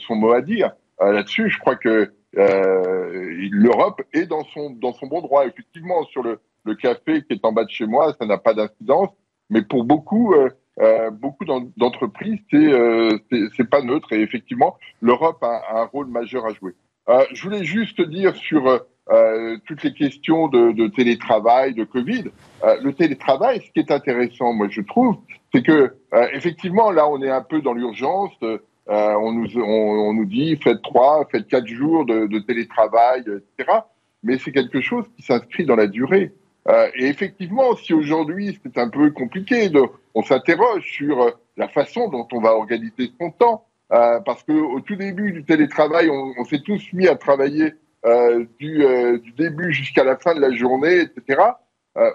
[0.08, 0.72] son mot à dire.
[1.00, 5.46] Là-dessus, je crois que l'Europe est dans son, dans son bon droit.
[5.48, 8.54] Effectivement, sur le, le café qui est en bas de chez moi, ça n'a pas
[8.54, 9.10] d'incidence,
[9.50, 10.34] mais pour beaucoup,
[10.80, 14.12] euh, beaucoup d'entreprises, c'est c'est pas neutre.
[14.14, 16.74] Et effectivement, l'Europe a, un rôle majeur à jouer.
[17.10, 22.26] Euh, je voulais juste dire sur euh, toutes les questions de, de, télétravail, de Covid.
[22.64, 25.18] Euh, le télétravail, ce qui est intéressant, moi je trouve,
[25.54, 28.32] c'est que euh, effectivement là on est un peu dans l'urgence.
[28.44, 33.22] Euh, on nous on, on, nous dit faites trois, faites quatre jours de, de télétravail,
[33.22, 33.80] etc.
[34.24, 36.34] mais c'est quelque chose qui s'inscrit dans la durée.
[36.70, 39.82] Euh, et effectivement, si aujourd'hui c'est un peu compliqué, de,
[40.16, 44.54] on s'interroge sur euh, la façon dont on va organiser son temps, euh, parce que
[44.54, 47.74] au tout début du télétravail, on, s'est tous mis à travailler
[48.06, 51.42] euh, du, euh, du, début jusqu'à la fin de la journée, etc.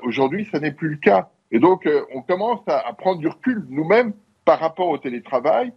[0.02, 1.30] Aujourd'hui, ça n'est plus le cas.
[1.52, 4.12] Et donc, on commence à, prendre du recul nous-mêmes
[4.44, 5.72] par rapport au télétravail,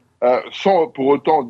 [0.52, 1.48] sans pour autant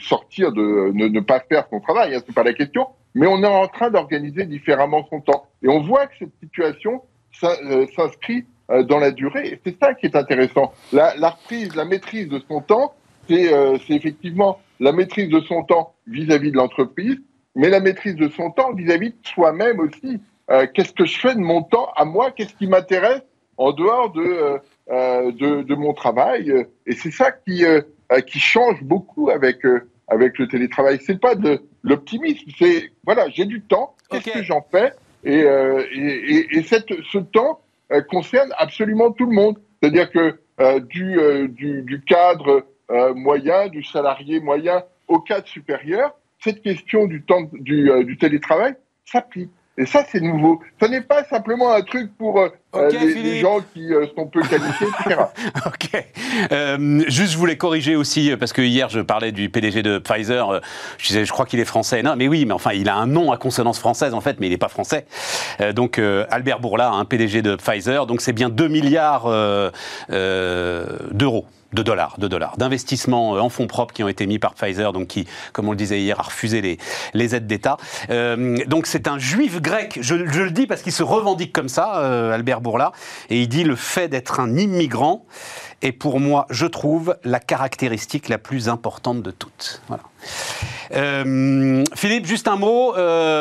[0.00, 2.16] sortir de ne, pas faire son travail.
[2.16, 5.46] Hein, c'est pas la question mais on est en train d'organiser différemment son temps.
[5.62, 9.46] Et on voit que cette situation s'inscrit dans la durée.
[9.46, 10.72] Et c'est ça qui est intéressant.
[10.92, 12.94] La, la, reprise, la maîtrise de son temps,
[13.28, 17.18] c'est euh, effectivement la maîtrise de son temps vis-à-vis -vis de l'entreprise,
[17.54, 20.20] mais la maîtrise de son temps vis-à-vis -vis de soi-même aussi.
[20.50, 22.30] Euh, Qu'est-ce que je fais de mon temps à moi?
[22.30, 23.22] Qu'est-ce qui m'intéresse
[23.58, 24.60] en dehors de,
[24.90, 26.44] euh, de, de, mon travail?
[26.86, 27.64] Et c'est ça qui,
[28.26, 29.58] qui change beaucoup avec
[30.10, 30.98] avec le télétravail.
[31.04, 34.38] C'est pas de l'optimisme, c'est voilà, j'ai du temps, qu'est-ce okay.
[34.38, 34.92] que j'en fais?
[35.24, 37.60] Et, et, et, et cette, ce temps
[38.10, 39.56] concerne absolument tout le monde.
[39.76, 40.38] C'est-à-dire que
[40.94, 41.08] du,
[41.48, 47.48] du, du, cadre euh, moyen, du salarié moyen au cadre supérieur, cette question du temps
[47.52, 48.74] du, du télétravail
[49.04, 49.50] s'applique.
[49.78, 50.60] Et ça, c'est nouveau.
[50.82, 54.26] Ce n'est pas simplement un truc pour euh, okay, les, les, gens qui euh, sont
[54.26, 55.20] peu qualifiés, etc.
[55.66, 56.04] ok.
[56.50, 60.60] Euh, juste, je voulais corriger aussi, parce que hier, je parlais du PDG de Pfizer.
[60.98, 62.02] Je disais, je crois qu'il est français.
[62.02, 64.48] Non, mais oui, mais enfin, il a un nom à consonance française, en fait, mais
[64.48, 65.06] il n'est pas français.
[65.60, 68.06] Euh, donc, Albert Bourla, un PDG de Pfizer.
[68.06, 69.30] Donc, c'est bien 2 milliards
[70.08, 74.92] d'euros de dollars, de dollars, d'investissements en fonds propres qui ont été mis par Pfizer,
[74.92, 76.78] donc qui, comme on le disait hier, a refusé les,
[77.12, 77.76] les aides d'État.
[78.10, 81.68] Euh, donc c'est un juif grec, je, je le dis parce qu'il se revendique comme
[81.68, 82.92] ça, euh, Albert Bourla,
[83.28, 85.26] et il dit le fait d'être un immigrant
[85.82, 89.80] est pour moi, je trouve, la caractéristique la plus importante de toutes.
[89.88, 90.02] Voilà.
[90.92, 92.94] Euh, Philippe, juste un mot,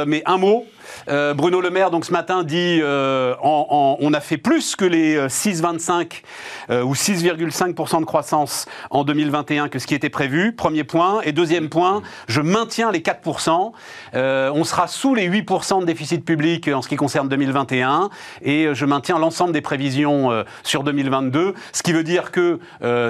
[0.06, 0.66] mais un mot
[1.10, 5.18] euh, Bruno Le Maire, donc ce matin, dit euh, on a fait plus que les
[5.28, 6.24] 6,25
[6.70, 10.54] euh, ou 6,5% de croissance en 2021 que ce qui était prévu.
[10.54, 11.22] Premier point.
[11.24, 13.72] Et deuxième point, je maintiens les 4%.
[14.16, 18.10] Euh, on sera sous les 8% de déficit public en ce qui concerne 2021
[18.42, 21.54] et je maintiens l'ensemble des prévisions sur 2022.
[21.74, 22.60] Ce qui veut dire que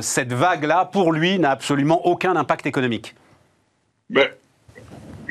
[0.02, 3.16] cette vague-là, pour lui, n'a absolument aucun impact économique.
[4.10, 4.34] Mais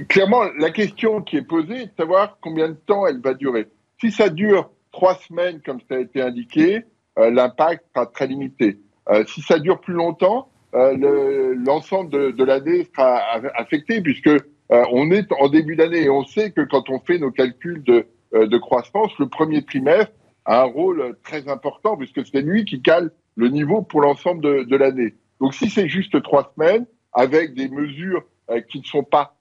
[0.08, 3.68] clairement, la question qui est posée est de savoir combien de temps elle va durer.
[4.00, 6.84] Si ça dure trois semaines, comme ça a été indiqué,
[7.18, 8.78] euh, l'impact sera très limité.
[9.10, 13.18] Euh, si ça dure plus longtemps, euh, l'ensemble le, de, l'année sera
[13.54, 14.30] affecté, puisque
[14.68, 18.58] on est en début d'année et on sait que quand on fait nos calculs de,
[18.58, 20.12] croissance, le premier trimestre
[20.44, 24.76] a un rôle très important, puisque c'est lui qui cale le niveau pour l'ensemble de
[24.76, 25.14] l'année.
[25.40, 28.24] Donc si c'est juste trois semaines, avec des mesures
[28.68, 29.36] qui ne sont pas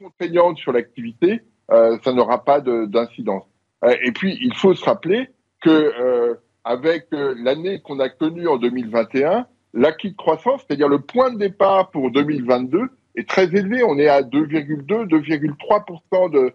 [0.00, 3.44] contraignante sur l'activité, euh, ça n'aura pas d'incidence.
[3.84, 5.28] Euh, et puis, il faut se rappeler
[5.60, 11.32] que euh, avec l'année qu'on a connue en 2021, l'acquis de croissance, c'est-à-dire le point
[11.32, 13.82] de départ pour 2022, est très élevé.
[13.82, 16.54] On est à 2,2, 2,3% de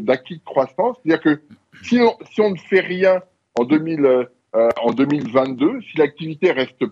[0.00, 0.96] d'acquis de, de, croissance.
[1.02, 1.40] C'est-à-dire que
[1.82, 1.98] si
[2.38, 3.22] on, ne fait rien
[3.58, 4.24] en, 2000, euh,
[4.82, 6.84] en 2022, si l'activité reste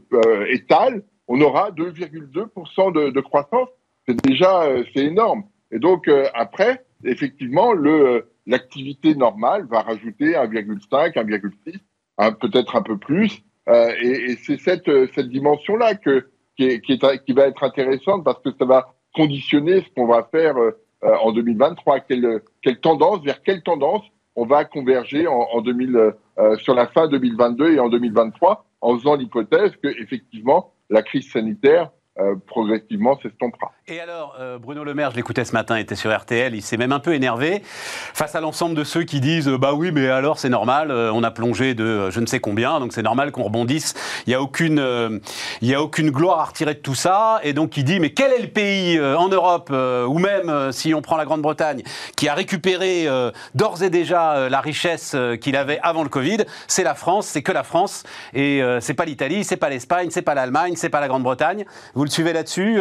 [0.48, 3.68] étale, on aura 2,2% de, croissance.
[4.08, 5.44] C'est déjà énorme.
[5.70, 12.96] Et donc, euh, après, effectivement, le, l'activité normale va rajouter 1,5, 1,6, peut-être un peu
[12.96, 13.42] plus.
[13.68, 18.50] Euh, et, c'est cette, cette dimension-là que, qui, est, qui, va être intéressante parce que
[18.58, 22.00] ça va conditionner ce qu'on va faire euh, en 2023.
[22.00, 24.02] Quelle, quelle tendance, vers quelle tendance
[24.36, 28.98] on va converger en, en 2000, euh, sur la fin 2022 et en 2023 en
[28.98, 33.72] faisant l'hypothèse que effectivement la crise sanitaire euh, progressivement s'estompera.
[33.88, 36.76] Et alors, euh, Bruno Le Maire, je l'écoutais ce matin, était sur RTL, il s'est
[36.76, 40.38] même un peu énervé face à l'ensemble de ceux qui disent Bah oui, mais alors
[40.38, 43.32] c'est normal, euh, on a plongé de euh, je ne sais combien, donc c'est normal
[43.32, 43.94] qu'on rebondisse.
[44.26, 45.18] Il n'y a, aucune, euh,
[45.60, 47.40] il y a aucune gloire à retirer de tout ça.
[47.42, 50.94] Et donc il dit Mais quel est le pays euh, en Europe, ou même si
[50.94, 51.82] on prend la Grande-Bretagne,
[52.16, 53.06] qui a récupéré
[53.54, 56.38] d'ores et déjà la richesse qu'il avait avant le Covid?
[56.66, 58.04] C'est la France, c'est que la France.
[58.34, 61.64] Et c'est pas l'Italie, c'est pas l'Espagne, c'est pas l'Allemagne, c'est pas la Grande-Bretagne.
[62.06, 62.78] Le suivez là-dessus,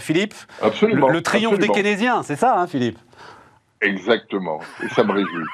[0.00, 0.34] Philippe?
[0.62, 1.08] Absolument.
[1.08, 1.74] Le, le triomphe absolument.
[1.74, 2.98] des keynésiens, c'est ça, hein, Philippe?
[3.80, 4.60] Exactement.
[4.82, 5.44] Et ça me réjouit.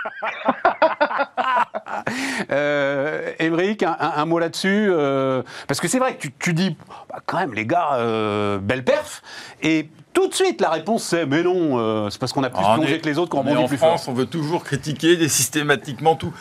[2.51, 6.77] euh, Émeric, un, mot là-dessus euh, Parce que c'est vrai que tu, dis,
[7.09, 9.23] bah, quand même, les gars, euh, belle perf.
[9.63, 12.63] Et tout de suite, la réponse c'est mais non, euh, c'est parce qu'on a plus
[12.65, 16.33] ah, plongé que les autres qu'on rebondit plus France, on veut toujours critiquer systématiquement tout.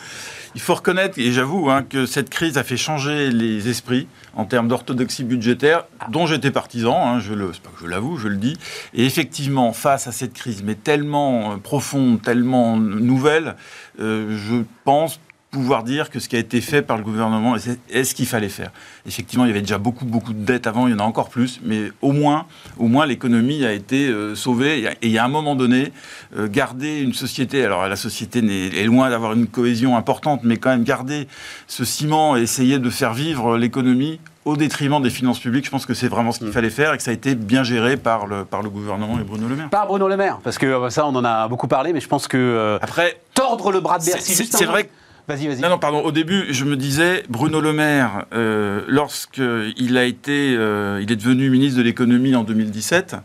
[0.54, 4.44] Il faut reconnaître, et j'avoue, hein, que cette crise a fait changer les esprits en
[4.44, 8.36] termes d'orthodoxie budgétaire, dont j'étais partisan, hein, je le, pas que je l'avoue, je le
[8.36, 8.58] dis.
[8.92, 13.56] Et effectivement, face à cette crise, mais tellement profonde, tellement nouvelle,
[13.98, 15.18] je pense
[15.52, 18.48] pouvoir dire que ce qui a été fait par le gouvernement est ce qu'il fallait
[18.48, 18.70] faire.
[19.06, 21.28] Effectivement, il y avait déjà beaucoup, beaucoup de dettes avant, il y en a encore
[21.28, 22.46] plus, mais au moins,
[22.78, 24.84] au moins l'économie a été euh, sauvée.
[25.02, 25.92] Et il y a un moment donné,
[26.38, 30.70] euh, garder une société, alors la société est, loin d'avoir une cohésion importante, mais quand
[30.70, 31.28] même garder
[31.66, 35.66] ce ciment et essayer de faire vivre l'économie au détriment des finances publiques.
[35.66, 36.52] Je pense que c'est vraiment ce qu'il mm.
[36.52, 39.22] fallait faire et que ça a été bien géré par le, par le gouvernement et
[39.22, 39.68] Bruno Le Maire.
[39.68, 42.08] Par Bruno Le Maire, parce que euh, ça, on en a beaucoup parlé, mais je
[42.08, 42.78] pense que.
[42.80, 43.20] Après.
[43.34, 44.46] Tordre le bras de Bercy.
[44.50, 44.88] C'est vrai
[45.28, 46.00] Non, non, pardon.
[46.00, 51.16] Au début, je me disais, Bruno Le Maire, euh, lorsqu'il a été, euh, il est
[51.16, 53.16] devenu ministre de l'économie en 2017,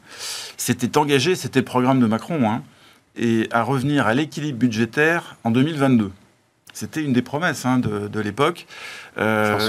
[0.57, 2.63] s'était engagé, c'était le programme de Macron, hein,
[3.15, 6.11] et à revenir à l'équilibre budgétaire en 2022.
[6.73, 8.67] C'était une des promesses hein, de, l'époque.
[9.19, 9.59] Euh,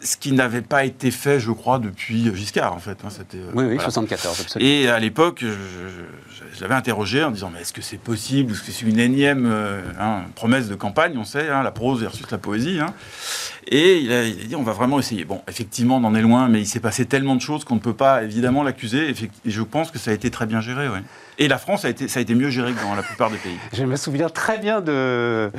[0.00, 2.98] ce qui n'avait pas été fait, je crois, depuis Giscard, en fait.
[3.04, 4.70] Hein, euh, oui, oui, 74, absolument.
[4.70, 8.52] Et à l'époque, je, l'avais interrogé en disant, mais est-ce que c'est possible?
[8.52, 12.28] Est-ce que c'est une énième euh, hein, promesse de campagne On sait, la prose versus
[12.30, 12.80] la poésie.
[13.68, 15.24] Et il a, dit, on va vraiment essayer.
[15.24, 17.80] Bon, effectivement, on en est loin, mais il s'est passé tellement de choses qu'on ne
[17.80, 19.10] peut pas évidemment l'accuser.
[19.10, 20.88] Et je pense que ça a été très bien géré,
[21.38, 23.36] Et la France, a été, ça a été mieux géré que dans la plupart des
[23.36, 23.56] pays.
[23.72, 25.52] Je me souviens très bien de,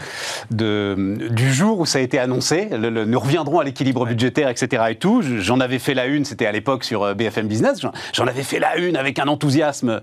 [0.50, 2.67] de du jour où ça a été annoncé.
[2.72, 4.84] nous reviendrons à l'équilibre budgétaire, etc.
[4.89, 5.21] Et tout.
[5.21, 7.79] J'en avais fait la une, c'était à l'époque sur euh, BFM Business.
[8.13, 10.01] J'en avais fait la une avec un enthousiasme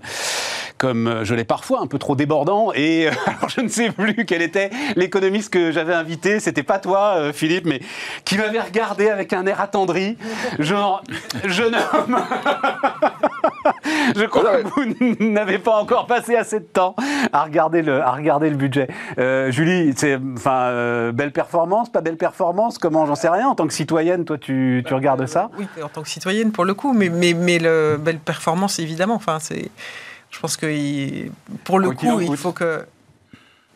[0.77, 2.71] comme euh, je l'ai parfois, un peu trop débordant.
[2.73, 6.39] Et euh, alors je ne sais plus quel était l'économiste que j'avais invité.
[6.39, 7.81] C'était pas toi, Philippe, mais
[8.25, 10.17] qui m'avait regardé avec un air attendri,
[10.57, 11.03] genre
[11.45, 12.17] jeune homme.
[14.15, 16.95] je crois que vous n'avez pas encore passé assez de temps
[17.31, 18.87] à regarder le, à regarder le budget.
[19.17, 23.47] Euh, Julie, c'est enfin euh, belle performance, pas belle performance Comment J'en sais rien.
[23.47, 26.63] En tant que citoyenne, toi, tu, tu regardes ça Oui, en tant que citoyenne pour
[26.63, 29.15] le coup, mais mais mais le belle performance évidemment.
[29.15, 29.71] Enfin, c'est,
[30.29, 31.27] je pense que
[31.63, 32.85] pour le coup, il faut que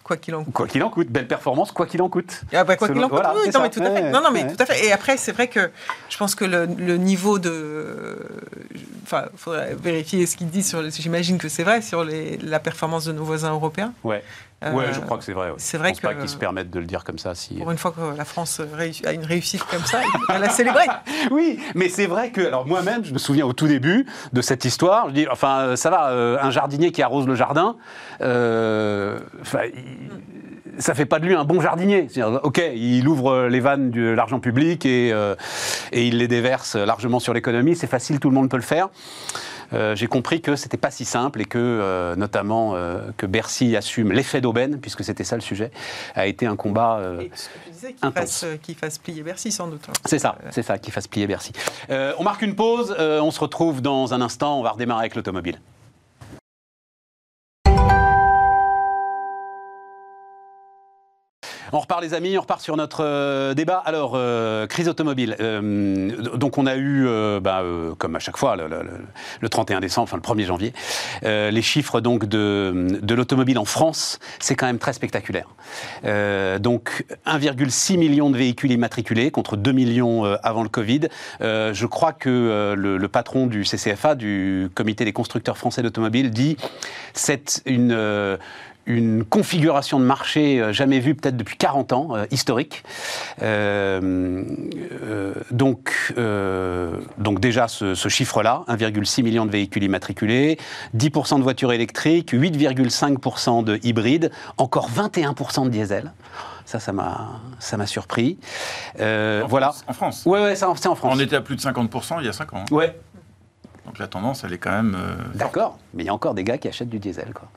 [0.03, 0.53] Quoi qu'il en coûte.
[0.53, 1.07] Quoi qu'il en coûte.
[1.09, 2.41] Belle performance, quoi qu'il en coûte.
[2.51, 4.11] Ah bah, quoi qu'il en coûte, oui, non, mais tout à fait.
[4.11, 4.85] Non, non, mais tout à fait.
[4.85, 5.71] Et après, c'est vrai que
[6.09, 8.17] je pense que le, niveau de.
[9.03, 10.89] Enfin, il faudrait vérifier ce qu'il dit sur.
[10.89, 13.93] J'imagine que c'est vrai sur les, la performance de nos voisins européens.
[14.03, 14.23] Ouais.
[14.73, 15.51] Oui, je crois que c'est vrai.
[15.57, 17.35] C'est vrai que, pas qu'ils se permettent de le dire comme ça.
[17.35, 17.55] Si...
[17.55, 18.61] Pour une fois que la France
[19.05, 20.85] a une réussite comme ça, va la célébrer.
[21.31, 24.65] oui, mais c'est vrai que, alors moi-même, je me souviens au tout début de cette
[24.65, 27.75] histoire, je dis, enfin, ça va, euh, un jardinier qui arrose le jardin,
[28.21, 29.19] euh,
[30.77, 32.07] ça fait pas de lui un bon jardinier.
[32.43, 35.35] Ok, il ouvre les vannes de l'argent public et, euh,
[35.91, 38.89] et il les déverse largement sur l'économie, c'est facile, tout le monde peut le faire.
[39.73, 42.75] Euh, j'ai compris que c'était pas si simple et que, euh, notamment,
[43.17, 45.71] que Bercy assume l'effet d'aubaine, puisque c'était ça le sujet,
[46.15, 48.45] a été un combat et ce que tu disais, qu'il fasse,
[48.79, 49.81] fasse, plier Bercy, sans doute.
[49.89, 49.93] Hein.
[50.05, 51.51] C'est ça, c'est ça, qu'il fasse plier Bercy.
[51.89, 55.59] on marque une pause, on se retrouve dans un instant, on va redémarrer avec l'automobile.
[61.75, 63.81] On repart les amis, on repart sur notre euh, débat.
[63.83, 65.35] Alors, euh, crise automobile.
[65.39, 67.07] Euh, donc on a eu,
[67.41, 67.63] bah,
[67.97, 70.73] comme à chaque fois, le, 31 décembre, enfin le 1er janvier,
[71.23, 75.47] les chiffres donc de, de l'automobile en France, c'est quand même très spectaculaire.
[76.59, 81.07] donc 1,6 million de véhicules immatriculés contre 2 millions avant le Covid.
[81.41, 86.57] je crois que le, le, patron du CCFA, du Comité des constructeurs français d'automobile, dit
[87.13, 88.37] c'est une
[88.85, 92.83] une configuration de marché euh, jamais vue peut-être depuis 40 ans, euh, historique.
[93.41, 94.43] Euh,
[95.51, 96.13] donc,
[97.17, 100.57] donc déjà ce, chiffre-là, 1,6 million de véhicules immatriculés,
[100.95, 106.13] 10% de voitures électriques, 8,5% de hybrides, encore 21% de diesel.
[106.65, 108.37] Ça, ça m'a, ça m'a surpris.
[108.99, 109.71] en voilà.
[109.71, 110.25] France, en France.
[110.25, 111.13] Ouais, ouais, c'est en France.
[111.15, 112.57] On était à plus de 50% il y a 5 ans.
[112.59, 112.73] Hein.
[112.73, 112.97] Ouais.
[113.85, 114.97] Donc la tendance, elle est quand même.
[115.35, 117.49] D'accord, mais il y a encore des gars qui achètent du diesel, quoi.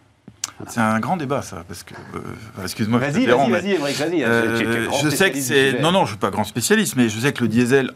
[0.68, 1.94] C'est un grand débat, ça, parce que.
[1.94, 2.98] Euh, excuse-moi.
[2.98, 4.24] Vas-y, vas-y, vas-y, vas-y.
[4.24, 5.80] Euh, je sais que c'est.
[5.80, 7.90] Non, non, je ne suis pas grand spécialiste, mais je sais que le diesel,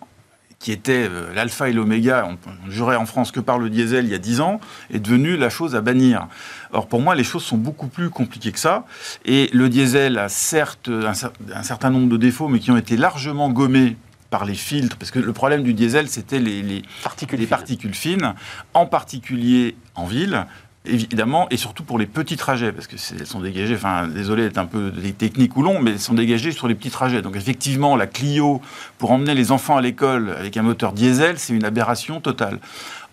[0.59, 4.05] qui était euh, l'alpha et l'oméga, on ne jurait en France que par le diesel
[4.05, 6.29] il y a 10 ans, est devenu la chose à bannir.
[6.73, 8.85] Or, pour moi, les choses sont beaucoup plus compliquées que ça.
[9.25, 13.49] Et le diesel a certes un, certain nombre de défauts, mais qui ont été largement
[13.51, 13.97] gommés
[14.29, 17.95] par les filtres, parce que le problème du diesel, c'était les, les, particules, les particules
[17.95, 18.35] fines,
[18.75, 20.47] en particulier en ville,
[20.87, 24.59] évidemment, et surtout pour les petits trajets, parce que elles sont dégagées, enfin, désolé d'être
[24.59, 27.23] un peu technique ou long, mais elles sont dégagées sur les petits trajets.
[27.23, 28.63] Donc effectivement, la Clio,
[28.99, 32.59] pour emmener les enfants à l'école avec un moteur diesel, c'est une aberration totale.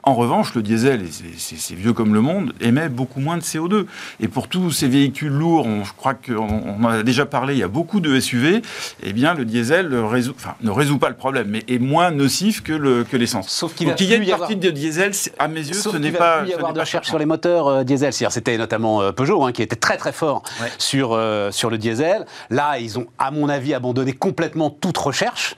[0.07, 3.87] En revanche, le diesel, et c'est vieux comme le monde, émet beaucoup moins de CO2.
[4.21, 7.63] Et pour tous ces véhicules lourds, je crois qu'on en a déjà parlé, il y
[7.63, 8.61] a beaucoup de SUV,
[9.03, 12.63] eh bien le diesel résout, enfin, ne résout pas le problème, mais est moins nocif
[12.63, 13.49] que l'essence.
[13.49, 16.43] Sauf qu'il y a une partie de diesel, à mes yeux, ce n'est pas.
[16.45, 18.13] Il y avoir de recherche sur les moteurs euh, diesel.
[18.13, 20.43] C'était notamment euh, Peugeot hein, qui était très très fort
[20.77, 22.25] sur, euh, sur le diesel.
[22.49, 25.55] Là, ils ont, à mon avis, abandonné complètement toute recherche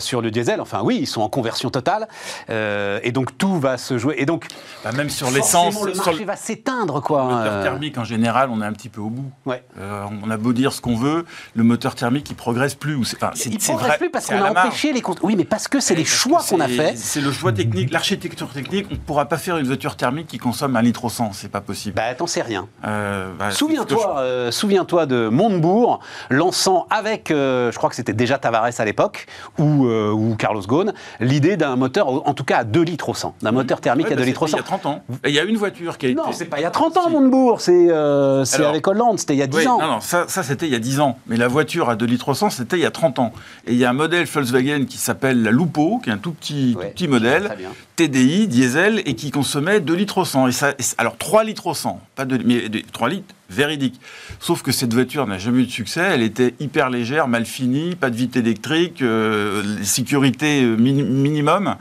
[0.00, 0.60] sur le diesel.
[0.60, 2.08] Enfin, oui, ils sont en conversion totale.
[2.48, 4.14] et donc tout va se jouer.
[4.18, 4.46] Et donc,
[4.82, 7.22] bah, même sur l'essence, le marché va s'éteindre, quoi.
[7.22, 7.62] Le moteur euh.
[7.62, 9.30] thermique, en général, on est un petit peu au bout.
[9.46, 9.62] Ouais.
[9.78, 12.96] Euh, on a beau dire ce qu'on veut, le moteur thermique, il progresse plus.
[13.16, 15.20] Enfin, il progresse plus parce qu'on a empêché les comptes.
[15.22, 16.96] Oui, mais parce que c'est les choix qu'on a fait.
[16.96, 18.86] C'est le choix technique, l'architecture technique.
[18.90, 21.48] On ne pourra pas faire une voiture thermique qui consomme un litre au 100, c'est
[21.48, 21.96] pas possible.
[21.96, 22.68] Bah, t'en sais rien.
[22.84, 28.84] Euh, bah, souviens-toi, souviens-toi de Montebourg lançant avec, je crois que c'était déjà Tavares à
[28.84, 29.26] l'époque
[29.58, 33.36] ou, ou Carlos Ghosn, l'idée d'un moteur, en tout cas à 2 litres au 100,
[33.42, 33.56] d'un mhm.
[33.74, 34.56] Moteur thermique à 2 litres au 100.
[34.56, 35.04] Il y a 30 ans.
[35.24, 36.20] Et il y a une voiture qui a été.
[36.20, 39.38] Non, c'est pas il y a 30 ans, Montebourg, c'est euh, avec Hollande, c'était il
[39.38, 39.78] y a 10 ans.
[39.80, 41.18] Non, non, ça, ça c'était il y a 10 ans.
[41.26, 43.32] Mais la voiture à 2 litres au 100, c'était il y a 30 ans.
[43.66, 46.32] Et il y a un modèle Volkswagen qui s'appelle la Lupo, qui est un tout
[46.32, 47.56] petit, petit modèle,
[47.96, 50.48] TDI, diesel, et qui consommait 2 litres au 100.
[50.48, 54.00] Et ça, alors 3 litres au 100, pas 2, mais 3 litres, véridique.
[54.40, 56.00] Sauf que cette voiture n'a jamais eu de succès.
[56.00, 61.76] Elle était hyper légère, mal finie, pas de vite électrique, euh, sécurité euh, minimum.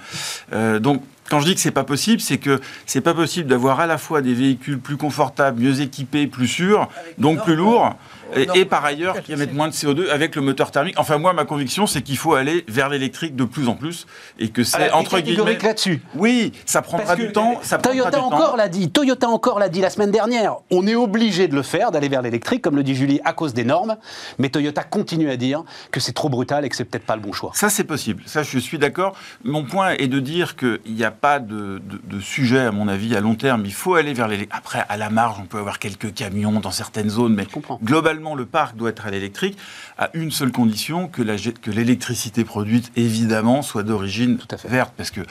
[0.53, 3.79] Euh, donc quand je dis que c'est pas possible, c'est que c'est pas possible d'avoir
[3.79, 7.95] à la fois des véhicules plus confortables, mieux équipés, plus sûrs, donc plus lourds,
[8.35, 10.95] et, par ailleurs qui émettent moins de CO2 avec le moteur thermique.
[10.97, 14.07] Enfin, moi, ma conviction, c'est qu'il faut aller vers l'électrique de plus en plus
[14.39, 15.57] et que c'est ah, entre guillemets.
[15.57, 16.01] là-dessus.
[16.15, 17.59] Oui, ça prendra du temps.
[17.61, 18.91] Ça Toyota encore l'a dit.
[18.91, 20.57] Toyota encore l'a dit la semaine dernière.
[20.71, 23.53] On est obligé de le faire, d'aller vers l'électrique, comme le dit Julie, à cause
[23.53, 23.97] des normes.
[24.39, 27.21] Mais Toyota continue à dire que c'est trop brutal et que c'est peut-être pas le
[27.21, 27.51] bon choix.
[27.53, 28.23] Ça, c'est possible.
[28.25, 29.15] Ça, je suis d'accord.
[29.43, 33.15] Mon point est de dire qu'il n'y a pas de, de, sujet, à mon avis,
[33.15, 33.63] à long terme.
[33.65, 34.53] Il faut aller vers l'électrique.
[34.55, 37.47] Après, à la marge, on peut avoir quelques camions dans certaines zones, mais
[37.83, 39.57] globalement, le parc doit être à l'électrique,
[39.97, 41.21] à une seule condition, que
[41.71, 44.93] l'électricité produite, évidemment, soit d'origine verte.
[44.95, 45.21] Parce que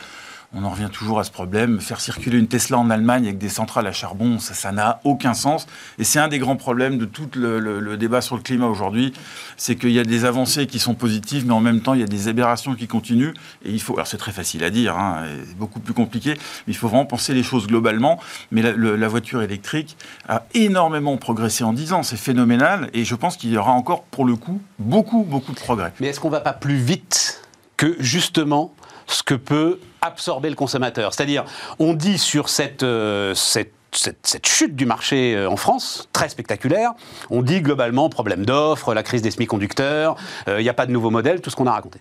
[0.54, 1.80] on en revient toujours à ce problème.
[1.80, 5.66] Faire circuler une Tesla en Allemagne avec des centrales à charbon, ça n'a aucun sens.
[5.98, 9.14] Et c'est un des grands problèmes de tout le, débat sur le climat aujourd'hui.
[9.56, 12.04] C'est qu'il y a des avancées qui sont positives, mais en même temps, il y
[12.04, 13.32] a des aberrations qui continuent.
[13.64, 13.94] Et il faut.
[13.94, 15.24] Alors, c'est très facile à dire, hein,
[15.58, 16.34] beaucoup plus compliqué,
[16.66, 18.20] mais il faut vraiment penser les choses globalement.
[18.50, 19.96] Mais la, la voiture électrique
[20.28, 22.02] a énormément progressé en 10 ans.
[22.02, 22.90] C'est phénoménal.
[22.92, 25.92] Et je pense qu'il y aura encore, pour le coup, beaucoup, beaucoup de progrès.
[26.00, 27.42] Mais est-ce qu'on ne va pas plus vite
[27.78, 28.74] que, justement,
[29.06, 31.14] ce que peut absorber le consommateur.
[31.14, 31.44] C'est-à-dire,
[31.78, 36.92] on dit sur cette, euh, cette cette, chute du marché euh, en France, très spectaculaire.
[37.28, 40.16] On dit globalement problème d'offres, la crise des semi-conducteurs,
[40.48, 42.00] euh, il n'y a pas de nouveaux modèles, tout ce qu'on a raconté.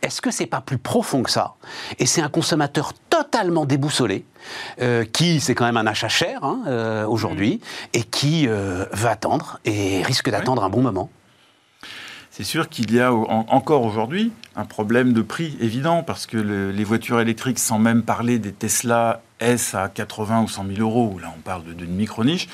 [0.00, 1.56] Est-ce que c'est pas plus profond que ça?
[1.98, 4.24] Et c'est un consommateur totalement déboussolé,
[5.12, 7.60] qui, c'est quand même un achat cher hein, aujourd'hui,
[7.92, 11.10] et qui va attendre et risque d'attendre un bon moment
[12.38, 16.84] c'est sûr qu'il y a encore aujourd'hui un problème de prix évident parce que les
[16.84, 21.34] voitures électriques, sans même parler des Tesla S à 80 ou 100 000 euros, là
[21.36, 22.48] on parle d'une micro-niche,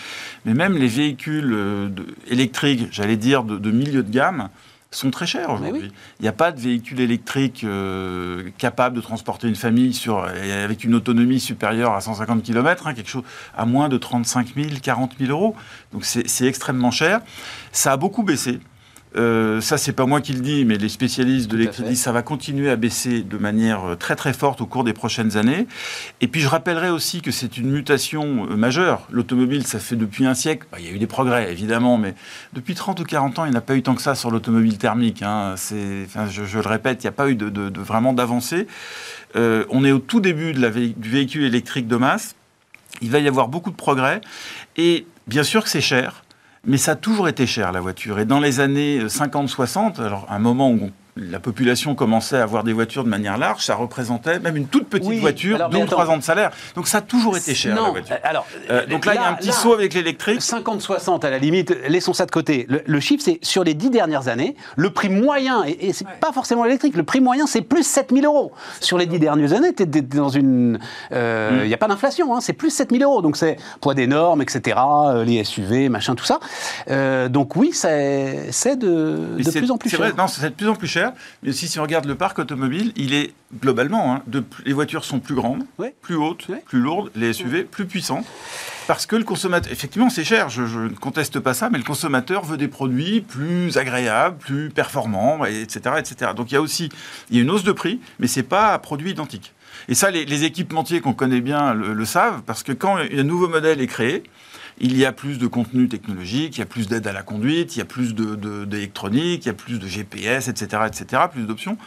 [0.47, 1.91] mais même les véhicules euh,
[2.29, 4.49] électriques, j'allais dire de, milieu de gamme,
[4.91, 5.93] sont très chers aujourd'hui.
[6.19, 10.85] Il n'y a pas de véhicule électrique euh, capable de transporter une famille sur, avec
[10.85, 15.17] une autonomie supérieure à 150 km, hein, quelque chose à moins de 35 000, 40
[15.19, 15.55] 000 euros.
[15.93, 17.21] Donc c'est extrêmement cher.
[17.71, 18.61] Ça a beaucoup baissé.
[19.17, 22.23] Euh, ça, c'est pas moi qui le dis, mais les spécialistes de l'électricité, ça va
[22.23, 25.67] continuer à baisser de manière euh, très très forte au cours des prochaines années.
[26.21, 29.07] Et puis je rappellerai aussi que c'est une mutation euh, majeure.
[29.11, 30.67] L'automobile, ça fait depuis un siècle.
[30.73, 32.15] Bah, il y a eu des progrès, évidemment, mais
[32.53, 34.79] depuis 30 ou 40 ans, il n'y a pas eu tant que ça sur l'automobile
[34.79, 35.23] thermique.
[35.23, 35.55] Hein.
[35.55, 38.67] Enfin, je, le répète, il n'y a pas eu de, vraiment d'avancée.
[39.35, 42.35] on est au tout début de la du véhicule électrique de masse.
[43.01, 44.21] Il va y avoir beaucoup de progrès.
[44.77, 46.24] Et bien sûr que c'est cher.
[46.67, 48.19] Mais ça a toujours été cher, la voiture.
[48.19, 52.73] Et dans les années 50-60, alors un moment où la population commençait à avoir des
[52.73, 56.17] voitures de manière large, ça représentait même une toute petite voiture, deux ou trois ans
[56.17, 56.51] de salaire.
[56.75, 58.17] Donc ça a toujours été cher, la voiture.
[58.25, 60.41] Alors, euh, donc là, il y a un petit saut avec l'électrique.
[60.41, 62.67] 50-60 à la limite, laissons ça de côté.
[62.69, 66.65] Le, chiffre, c'est sur les dix dernières années, le prix moyen, et, c'est pas forcément
[66.65, 68.53] électrique, le prix moyen, c'est plus 7000 euros.
[68.81, 70.81] Sur les dix dernières années, tu dans une.
[71.13, 73.23] Euh, il n'y a pas d'inflation, hein, c'est plus 7000 euros.
[73.23, 76.41] Donc c'est poids des normes, etc., euh, les SUV, machin, tout ça.
[77.29, 80.01] donc oui, c'est de, de plus en plus cher.
[80.01, 81.04] Vrai, non, c'est de plus en plus cher.
[81.43, 85.05] Mais aussi, si on regarde le parc automobile, il est globalement, hein, de, les voitures
[85.05, 85.65] sont plus grandes,
[86.01, 88.25] plus hautes, plus lourdes, les SUV plus puissants.
[88.87, 91.85] Parce que le consommateur, effectivement, c'est cher, je, je, ne conteste pas ça, mais le
[91.85, 96.33] consommateur veut des produits plus agréables, plus performants, etc., etc.
[96.37, 96.91] Donc il y a aussi
[97.31, 99.55] il y a une hausse de prix, mais c'est pas un produit identique.
[99.89, 103.23] Et ça, les, les équipementiers qu'on connaît bien le, le, savent, parce que quand un
[103.23, 104.23] nouveau modèle est créé,
[104.79, 107.77] il y a plus de contenu technologique, il y a plus d'aide à la conduite,
[107.77, 111.79] il y a plus d'électronique, il y a plus de GPS, etc., etc., plus d'options.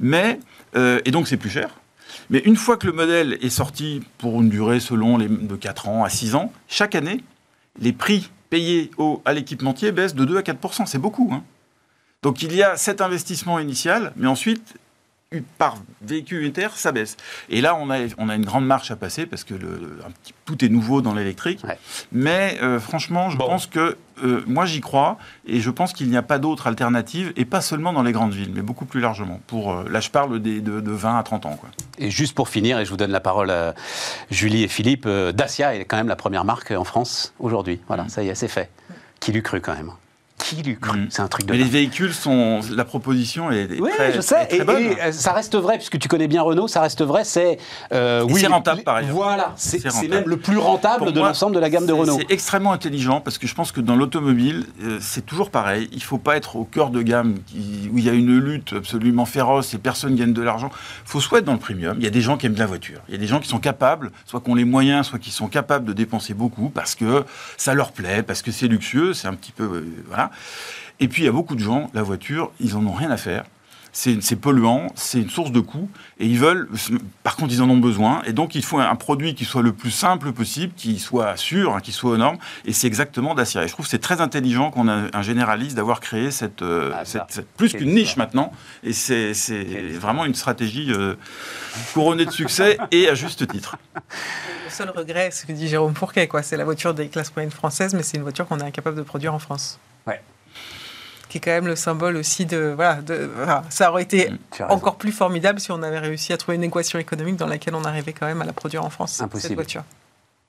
[0.00, 0.40] Mais,
[0.76, 1.70] euh, et donc c'est plus cher.
[2.30, 6.04] Mais une fois que le modèle est sorti pour une durée selon de 4 ans
[6.04, 7.22] à 6 ans, chaque année,
[7.80, 11.30] les prix payés au, à l'équipementier baissent de 2 à 4% C'est beaucoup.
[11.32, 11.44] Hein.
[12.22, 14.74] Donc il y a cet investissement initial, mais ensuite,
[15.58, 17.16] par véhicule unitaire, ça baisse.
[17.48, 20.10] Et là, on a, on a une grande marche à passer parce que le, un
[20.12, 21.64] petit, tout est nouveau dans l'électrique.
[21.64, 21.78] Ouais.
[22.12, 23.46] Mais euh, franchement, je bon.
[23.46, 27.32] pense que euh, moi, j'y crois et je pense qu'il n'y a pas d'autre alternative
[27.36, 29.40] et pas seulement dans les grandes villes, mais beaucoup plus largement.
[29.48, 31.56] Pour, euh, là, je parle des, de, de, 20 à 30 ans.
[31.56, 31.70] Quoi.
[31.98, 33.74] Et juste pour finir, et je vous donne la parole à
[34.30, 37.80] Julie et Philippe, euh, Dacia est quand même la première marque en France aujourd'hui.
[37.88, 38.08] Voilà, mmh.
[38.10, 38.70] ça y est, c'est fait.
[39.18, 39.90] Qui l'eût cru quand même?
[40.38, 41.06] Qui l'eût cru mmh.
[41.10, 41.52] C'est un truc de.
[41.52, 42.60] Mais les véhicules sont.
[42.74, 44.46] La proposition est, est oui, très, je sais.
[44.46, 44.82] Très et, bonne.
[44.82, 47.24] et, ça reste vrai, puisque tu connais bien Renault, ça reste vrai.
[47.24, 47.58] C'est.
[47.92, 49.14] Euh, oui, c'est rentable par ailleurs.
[49.14, 52.18] Voilà, c'est même le plus rentable Pour de l'ensemble de la gamme de Renault.
[52.18, 55.88] C'est extrêmement intelligent parce que je pense que dans l'automobile, euh, c'est toujours pareil.
[55.92, 58.38] Il ne faut pas être au cœur de gamme qui, où il y a une
[58.38, 60.70] lutte absolument féroce et personne gagne de l'argent.
[61.04, 61.96] Il faut soit être dans le premium.
[61.98, 63.00] Il y a des gens qui aiment la voiture.
[63.08, 65.30] Il y a des gens qui sont capables, soit qui ont les moyens, soit qui
[65.30, 67.24] sont capables de dépenser beaucoup parce que
[67.56, 69.14] ça leur plaît, parce que c'est luxueux.
[69.14, 69.64] C'est un petit peu.
[69.64, 70.25] Euh, voilà.
[71.00, 73.16] Et puis, il y a beaucoup de gens, la voiture, ils en ont rien à
[73.16, 73.44] faire.
[73.98, 75.88] C'est polluant, c'est une source de coûts,
[76.20, 76.68] et ils veulent,
[77.22, 79.72] par contre, ils en ont besoin, et donc il faut un produit qui soit le
[79.72, 83.64] plus simple possible, qui soit sûr, hein, qui soit aux normes, et c'est exactement Dacia.
[83.64, 86.92] Et je trouve que c'est très intelligent qu'on a un généraliste d'avoir créé cette, euh,
[86.94, 88.20] ah, cette, cette, plus qu'une niche ça.
[88.20, 88.52] maintenant,
[88.84, 89.32] et c'est
[89.98, 91.14] vraiment une stratégie euh,
[91.94, 93.78] couronnée de succès, et à juste titre.
[94.66, 97.94] Le seul regret, ce que dit Jérôme Fourquet, c'est la voiture des classes moyennes françaises,
[97.94, 99.78] mais c'est une voiture qu'on est incapable de produire en France.
[100.06, 100.20] Ouais
[101.28, 104.30] qui est quand même le symbole aussi de voilà, de, voilà ça aurait été
[104.68, 107.84] encore plus formidable si on avait réussi à trouver une équation économique dans laquelle on
[107.84, 109.48] arrivait quand même à la produire en France impossible.
[109.48, 109.84] cette voiture.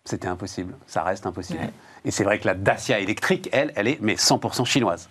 [0.06, 1.60] C'était impossible, ça reste impossible.
[1.60, 1.74] Ouais.
[2.06, 5.10] Et c'est vrai que la Dacia électrique, elle, elle est mais 100% chinoise.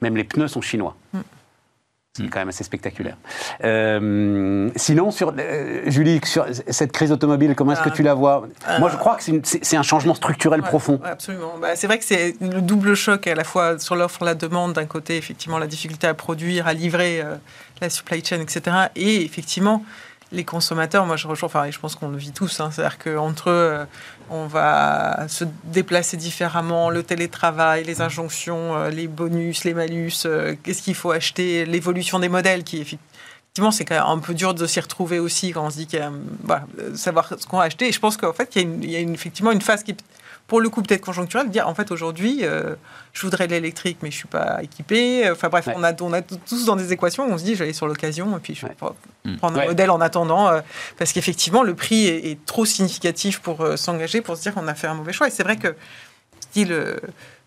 [0.00, 0.96] Même les pneus sont chinois.
[1.12, 1.20] Mm.
[2.14, 3.16] C'est quand même assez spectaculaire.
[3.64, 8.46] Euh, sinon, sur, euh, Julie, sur cette crise automobile, comment est-ce que tu la vois?
[8.68, 11.00] Euh, Moi, je crois que c'est un changement structurel ouais, profond.
[11.02, 11.54] Ouais, absolument.
[11.58, 14.34] Bah, c'est vrai que c'est le double choc à la fois sur l'offre et la
[14.34, 17.36] demande, d'un côté, effectivement, la difficulté à produire, à livrer euh,
[17.80, 18.76] la supply chain, etc.
[18.94, 19.82] Et effectivement,
[20.32, 23.50] les consommateurs, moi je rejoins, enfin, je pense qu'on le vit tous, hein, c'est-à-dire qu'entre
[23.50, 23.86] eux,
[24.30, 30.54] on va se déplacer différemment, le télétravail, les injonctions, euh, les bonus, les malus, euh,
[30.62, 34.54] qu'est-ce qu'il faut acheter, l'évolution des modèles qui effectivement c'est quand même un peu dur
[34.54, 36.10] de s'y retrouver aussi quand on se dit qu'il y a,
[36.42, 36.64] voilà,
[36.94, 37.88] savoir ce qu'on a acheté.
[37.88, 39.94] Et je pense qu'en fait il y a, effectivement une phase qui
[40.52, 42.74] pour le coup peut-être conjoncturelle, dire en fait aujourd'hui, euh,
[43.14, 45.26] je voudrais de l'électrique, mais je suis pas équipé.
[45.30, 45.72] Enfin bref, ouais.
[45.74, 48.38] on, a, on a tous dans des équations, on se dit j'allais sur l'occasion et
[48.38, 49.36] puis je vais ouais.
[49.38, 49.68] prendre un ouais.
[49.68, 50.60] modèle en attendant, euh,
[50.98, 54.68] parce qu'effectivement le prix est, est, trop significatif pour euh, s'engager, pour se dire qu'on
[54.68, 55.26] a fait un mauvais choix.
[55.26, 55.74] Et c'est vrai que
[56.52, 57.00] dit le,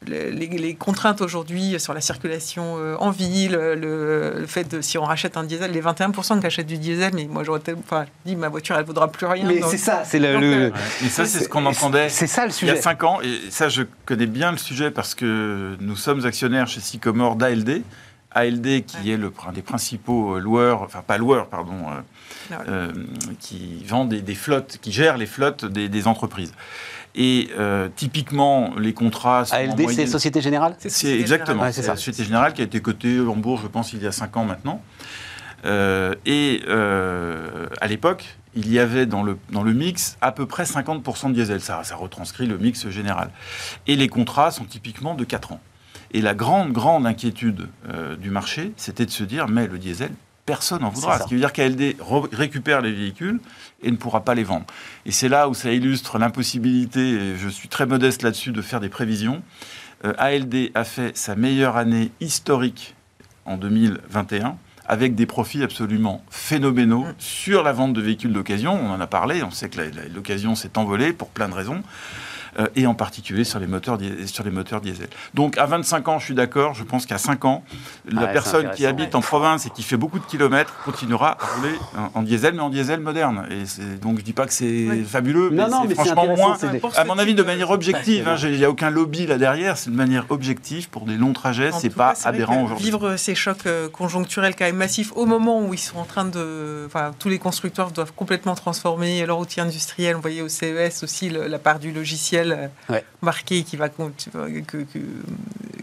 [0.08, 4.98] les, les, contraintes aujourd'hui sur la circulation euh, en ville, le, le, fait de si
[4.98, 8.36] on rachète un diesel, les 21% qui achètent du diesel, mais moi j'aurais enfin, dit
[8.36, 9.46] ma voiture elle vaudra plus rien.
[9.48, 10.40] Mais c'est ça, c'est le.
[10.40, 10.68] le...
[10.68, 10.72] Ouais.
[11.04, 12.10] Et ça c'est ce qu'on entendait.
[12.10, 12.74] C'est ça le sujet.
[12.74, 15.96] Il y a 5 ans, et ça je connais bien le sujet parce que nous
[15.96, 17.84] sommes actionnaires chez Sycomore d'ALD.
[18.32, 19.10] ALD qui ouais.
[19.12, 21.86] est le, un des principaux loueurs, enfin pas loueurs, pardon,
[22.52, 22.92] euh, euh,
[23.40, 26.52] qui vend des, des, flottes, qui gère les flottes des, des entreprises.
[27.16, 29.46] Et euh, typiquement, les contrats.
[29.52, 31.64] ALD, c'est Société Générale C'est exactement.
[31.64, 34.08] Ouais, c'est la Société Générale qui a été cotée en bourse, je pense, il y
[34.08, 34.82] a 5 ans maintenant.
[35.66, 40.46] Euh, et euh, à l'époque, il y avait dans le, dans le mix à peu
[40.46, 41.62] près 50% de diesel.
[41.62, 43.32] Ça, ça retranscrit le mix général.
[43.88, 45.62] Et les contrats sont typiquement de 4 ans.
[46.12, 50.12] Et la grande, grande inquiétude euh, du marché, c'était de se dire, mais le diesel,
[50.46, 51.20] personne n'en voudra.
[51.20, 51.96] Ce qui veut dire qu'ALD
[52.32, 53.40] récupère les véhicules
[53.82, 54.66] et ne pourra pas les vendre.
[55.06, 58.80] Et c'est là où ça illustre l'impossibilité, et je suis très modeste là-dessus, de faire
[58.80, 59.42] des prévisions.
[60.06, 62.96] Euh, ALD a fait sa meilleure année historique
[63.46, 68.74] en 2021 avec des profits absolument phénoménaux sur la vente de véhicules d'occasion.
[68.74, 69.82] On en a parlé, on sait que
[70.14, 71.82] l'occasion s'est envolée pour plein de raisons
[72.60, 75.08] euh, et en particulier sur les, moteurs, sur les moteurs diesel.
[75.34, 77.64] Donc à 25 ans, je suis d'accord, je pense qu'à 5 ans,
[78.08, 79.16] la ah ouais, personne qui habite ouais.
[79.16, 82.62] en province et qui fait beaucoup de kilomètres continuera à rouler en, en diesel, mais
[82.62, 83.48] en diesel moderne.
[83.52, 85.04] Et donc je dis pas que c'est oui.
[85.04, 86.58] fabuleux, mais, non, mais franchement moins,
[86.96, 88.30] à mon avis, de manière objective.
[88.44, 91.34] Il n'y hein, a aucun lobby là derrière, c'est de manière objective pour des longs
[91.34, 92.86] trajets, c'est pas cas, aberrant aujourd'hui.
[92.86, 96.26] Vivre ces chocs euh, conjoncturels quand même massifs au moment où ils sont en train
[96.26, 96.84] de...
[96.86, 100.16] Enfin, tous les constructeurs doivent complètement transformer leur outil industriel.
[100.16, 102.72] Vous voyez au CES aussi le, la part du logiciel modèle
[103.22, 103.90] marqué qui va,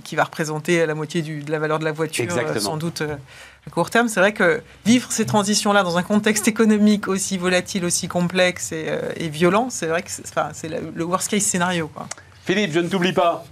[0.05, 3.91] qui va représenter la moitié de la valeur de la voiture, sans doute à court
[3.91, 4.09] terme.
[4.09, 8.87] C'est vrai que vivre ces transitions-là dans un contexte économique aussi volatile, aussi complexe et,
[9.17, 11.89] et violent, c'est vrai que c'est le worst case scénario.
[11.89, 12.07] Quoi.
[12.45, 13.45] Philippe, je ne t'oublie pas.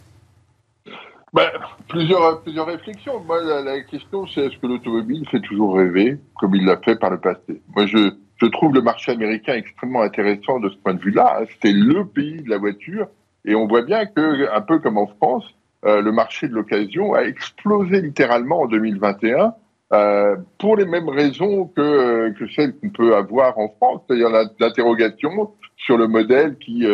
[1.32, 1.48] Ben,
[1.88, 3.20] plusieurs, plusieurs réflexions.
[3.20, 7.10] Moi, la, question, c'est est-ce que l'automobile fait toujours rêver comme il l'a fait par
[7.10, 7.62] le passé?
[7.74, 11.40] Moi, je, je trouve le marché américain extrêmement intéressant de ce point de vue-là.
[11.40, 11.44] Hein.
[11.62, 13.08] C'est le pays de la voiture.
[13.44, 15.44] Et on voit bien que, un peu comme en France,
[15.86, 19.54] euh, le marché de l'occasion a explosé littéralement en 2021
[19.92, 24.28] euh, pour les mêmes raisons que, euh, que celles qu'on peut avoir en France, c'est-à-dire
[24.58, 26.86] l'interrogation sur le modèle qui,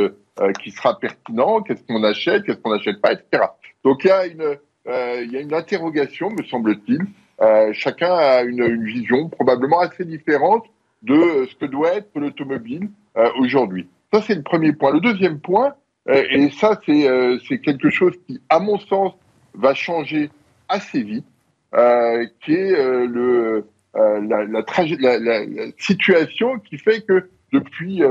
[0.63, 3.43] qui sera pertinent, qu'est-ce qu'on achète, qu'est-ce qu'on n'achète pas, etc.
[3.83, 4.57] Donc il y a une,
[5.25, 7.01] il y a une interrogation, me semble-t-il.
[7.73, 10.65] Chacun a une, vision probablement assez différente
[11.07, 13.89] de ce que doit être l'automobile euh, aujourd'hui.
[14.13, 14.93] Ça, c'est le premier point.
[14.93, 15.75] Le deuxième point,
[16.09, 19.13] euh, et ça, c'est euh, quelque chose qui, à mon sens,
[19.55, 20.31] va changer
[20.69, 21.25] assez vite,
[22.45, 22.77] qui est
[23.95, 24.63] la,
[25.79, 28.03] situation qui fait que depuis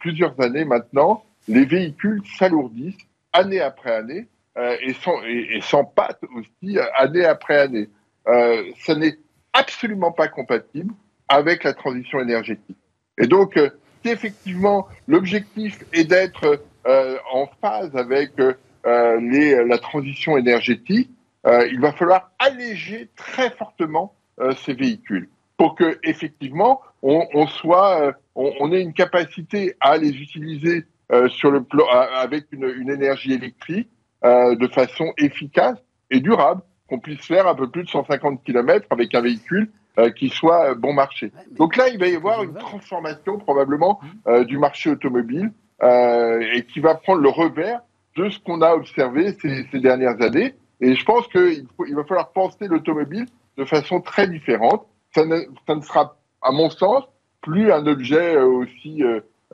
[0.00, 2.96] plusieurs années maintenant, les véhicules s'alourdissent
[3.32, 4.26] année après année
[4.56, 7.88] et, sont, et, s'empâtent aussi année après année.
[8.26, 9.18] Ce n'est
[9.52, 10.94] absolument pas compatible
[11.28, 12.76] avec la transition énergétique.
[13.18, 13.70] Et donc, euh,
[14.04, 18.54] si effectivement l'objectif est d'être euh, en phase avec euh,
[18.84, 21.10] la transition énergétique,
[21.44, 24.14] il va falloir alléger très fortement
[24.58, 30.84] ces véhicules pour que effectivement on, soit, on, ait une capacité à les utiliser
[31.28, 33.88] sur le plan avec une, une énergie électrique
[34.22, 35.78] de façon efficace
[36.10, 40.10] et durable, qu'on puisse faire un peu plus de 150 km avec un véhicule euh,
[40.10, 41.32] qui soit bon marché.
[41.52, 44.06] Donc là, il va y avoir une transformation probablement mmh.
[44.28, 45.50] euh, du marché automobile
[45.82, 47.80] euh, et qui va prendre le revers
[48.16, 50.54] de ce qu'on a observé ces, ces, dernières années.
[50.80, 53.26] Et je pense qu'il il va falloir penser l'automobile
[53.56, 54.86] de façon très différente.
[55.14, 57.04] Ça ne, ça ne sera, à mon sens,
[57.40, 59.02] plus un objet aussi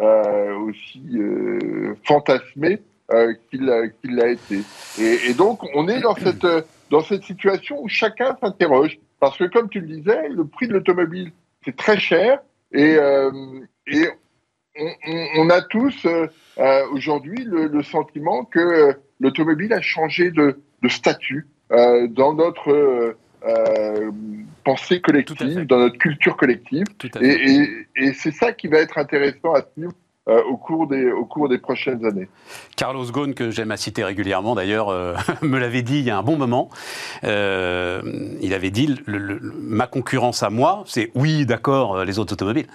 [0.00, 2.80] euh, aussi euh, fantasmé
[3.12, 3.60] euh, qu'il
[4.02, 4.58] qu l'a été.
[4.98, 6.44] Et, et, donc, on est dans cette,
[6.90, 8.98] dans cette situation où chacun s'interroge.
[9.24, 11.32] Parce que, comme tu le disais, le prix de l'automobile,
[11.64, 12.40] c'est très cher.
[12.72, 12.96] Et,
[13.86, 14.08] et
[14.76, 16.06] on, on, on, a tous
[16.92, 23.16] aujourd'hui le, le, sentiment que l'automobile a changé de, de statut dans notre
[23.46, 24.10] euh,
[24.64, 26.84] pensée collective, dans notre culture collective.
[27.20, 29.92] Et, et, et c'est ça qui va être intéressant à suivre
[30.26, 32.28] euh, au, cours des, au cours des prochaines années.
[32.76, 36.16] Carlos Ghosn, que j'aime à citer régulièrement d'ailleurs, euh, me l'avait dit il y a
[36.16, 36.70] un bon moment.
[37.24, 38.00] Euh,
[38.40, 42.68] il avait dit ma concurrence à moi, c'est oui, d'accord, les autres automobiles,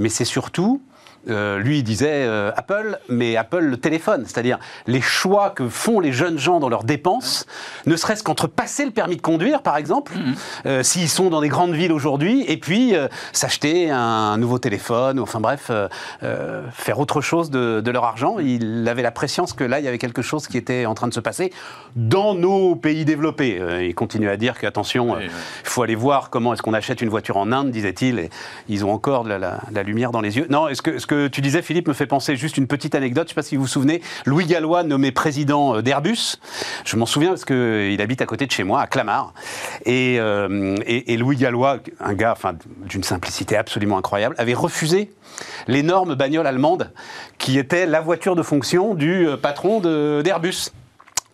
[0.00, 0.82] mais c'est surtout
[1.28, 4.24] euh, lui, il disait euh, Apple, mais Apple le téléphone.
[4.26, 7.46] C'est-à-dire les choix que font les jeunes gens dans leurs dépenses,
[7.86, 10.34] ne serait-ce qu'entre passer le permis de conduire, par exemple, mm -hmm.
[10.66, 12.94] euh, s'ils sont dans des grandes villes aujourd'hui, et puis
[13.32, 15.70] s'acheter un, nouveau téléphone, ou enfin bref,
[16.72, 18.38] faire autre chose de, de, leur argent.
[18.38, 21.08] Il avait la préscience que là, il y avait quelque chose qui était en train
[21.08, 21.52] de se passer
[21.96, 23.54] dans nos pays développés.
[23.90, 25.70] il continue à dire qu'attention, il oui, oui.
[25.72, 28.30] faut aller voir comment est-ce qu'on achète une voiture en Inde, disait-il, et
[28.68, 30.46] ils ont encore de la, la, la lumière dans les yeux.
[30.56, 32.94] Non, est-ce que, est -ce que tu disais, Philippe, me fait penser juste une petite
[32.94, 33.28] anecdote.
[33.28, 36.36] Je ne sais pas si vous vous souvenez, Louis Gallois nommé président euh, d'Airbus.
[36.84, 39.34] Je m'en souviens parce qu'il habite à côté de chez moi, à Clamart.
[39.84, 42.54] Et, euh, et, et Louis Gallois, un gars enfin,
[42.86, 45.10] d'une simplicité absolument incroyable, avait refusé
[45.66, 46.92] l'énorme bagnole allemande
[47.38, 50.70] qui était la voiture de fonction du euh, patron d'Airbus.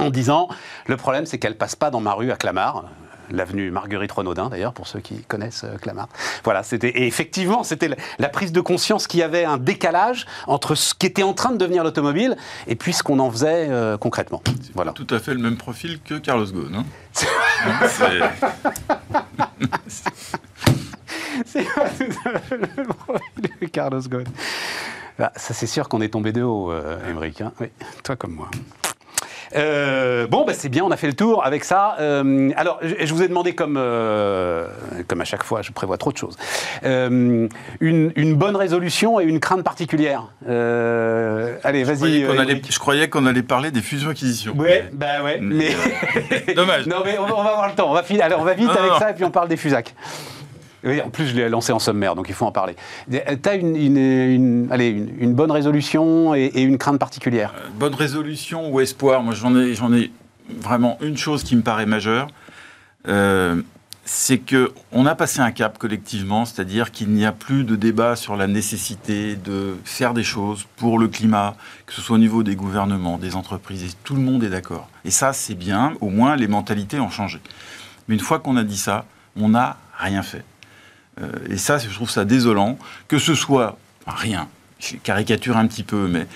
[0.01, 0.49] En disant,
[0.87, 2.85] le problème c'est qu'elle passe pas dans ma rue à Clamart,
[3.31, 6.09] l'avenue Marguerite Renaudin d'ailleurs, pour ceux qui connaissent euh, Clamart.
[6.43, 10.75] Voilà, c'était et effectivement, c'était la, prise de conscience qu'il y avait un décalage entre
[10.75, 13.97] ce qui était en train de devenir l'automobile et puis ce qu'on en faisait euh,
[13.97, 14.43] concrètement.
[14.75, 14.93] Voilà.
[14.93, 16.75] Tout à fait le même profil que Carlos Ghosn.
[16.75, 16.85] Hein
[21.47, 24.25] c'est pas tout à fait le profil que Carlos Ghosn.
[25.19, 26.99] Ah, ça, c'est sûr qu'on est tombé de haut, euh.
[27.41, 27.69] Hein oui,
[28.03, 28.51] toi comme moi.
[29.55, 31.97] Euh, bon, bah, c'est bien, on a fait le tour avec ça.
[32.01, 34.67] Euh, alors, je, je, vous ai demandé, comme, euh,
[35.09, 36.37] comme à chaque fois, je prévois trop de choses,
[36.83, 37.49] une,
[37.81, 40.29] une, bonne résolution et une crainte particulière.
[40.47, 42.27] Allez, vas-y.
[42.69, 44.55] Je croyais qu'on allait parler des fusions-acquisitions.
[44.57, 45.39] Ouais, bah ouais.
[45.41, 45.71] Mais...
[46.55, 46.87] Dommage.
[46.87, 47.91] non, mais on, on, va avoir le temps.
[47.91, 48.99] On va, alors, on va vite non, avec non.
[48.99, 49.95] ça et puis on parle des fusacs.
[50.85, 52.77] En plus, je l'ai lancé en sommaire, donc il faut en parler.
[53.11, 53.19] Tu
[53.49, 57.55] as une, une, bonne résolution et, une crainte particulière?
[57.57, 60.11] Euh, Bonne résolution ou espoir Moi, j'en ai, ai
[60.49, 62.29] vraiment une chose qui me paraît majeure.
[63.09, 63.63] Euh,
[64.05, 68.17] c'est que on a passé un cap collectivement, c'est-à-dire qu'il n'y a plus de débat
[68.17, 71.57] sur la nécessité de faire des choses pour le climat,
[71.87, 74.89] que ce soit au niveau des gouvernements, des entreprises, tout le monde est d'accord.
[75.05, 77.41] Et ça, c'est bien, au moins les mentalités ont changé.
[78.09, 79.07] Mais une fois qu'on a dit ça,
[79.37, 80.45] on n'a rien fait.
[81.21, 84.49] Euh, et ça, je trouve ça désolant, que ce soit rien,
[84.81, 86.27] je caricature un petit peu, mais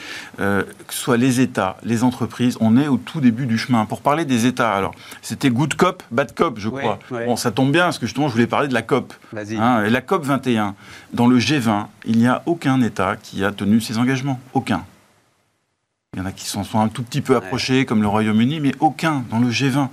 [0.41, 3.85] euh, que ce soit les États, les entreprises, on est au tout début du chemin.
[3.85, 6.99] Pour parler des États, alors, c'était good cop, bad cop, je crois.
[7.11, 9.13] Bon, ça tombe bien, parce que justement, je voulais parler de la COP.
[9.37, 10.75] Hein, et la COP 21,
[11.13, 14.41] dans le G20, il n'y a aucun État qui a tenu ses engagements.
[14.55, 14.85] Aucun.
[16.15, 18.61] Il y en a qui s'en sont un tout petit peu approchés, comme le Royaume-Uni,
[18.61, 19.89] mais aucun dans le G20.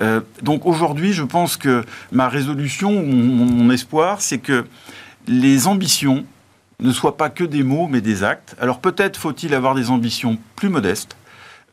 [0.00, 4.66] Euh, donc aujourd'hui, je pense que ma résolution, mon espoir, c'est que
[5.28, 6.26] les ambitions
[6.80, 8.56] ne soient pas que des mots, mais des actes.
[8.60, 11.16] Alors peut-être faut-il avoir des ambitions plus modestes,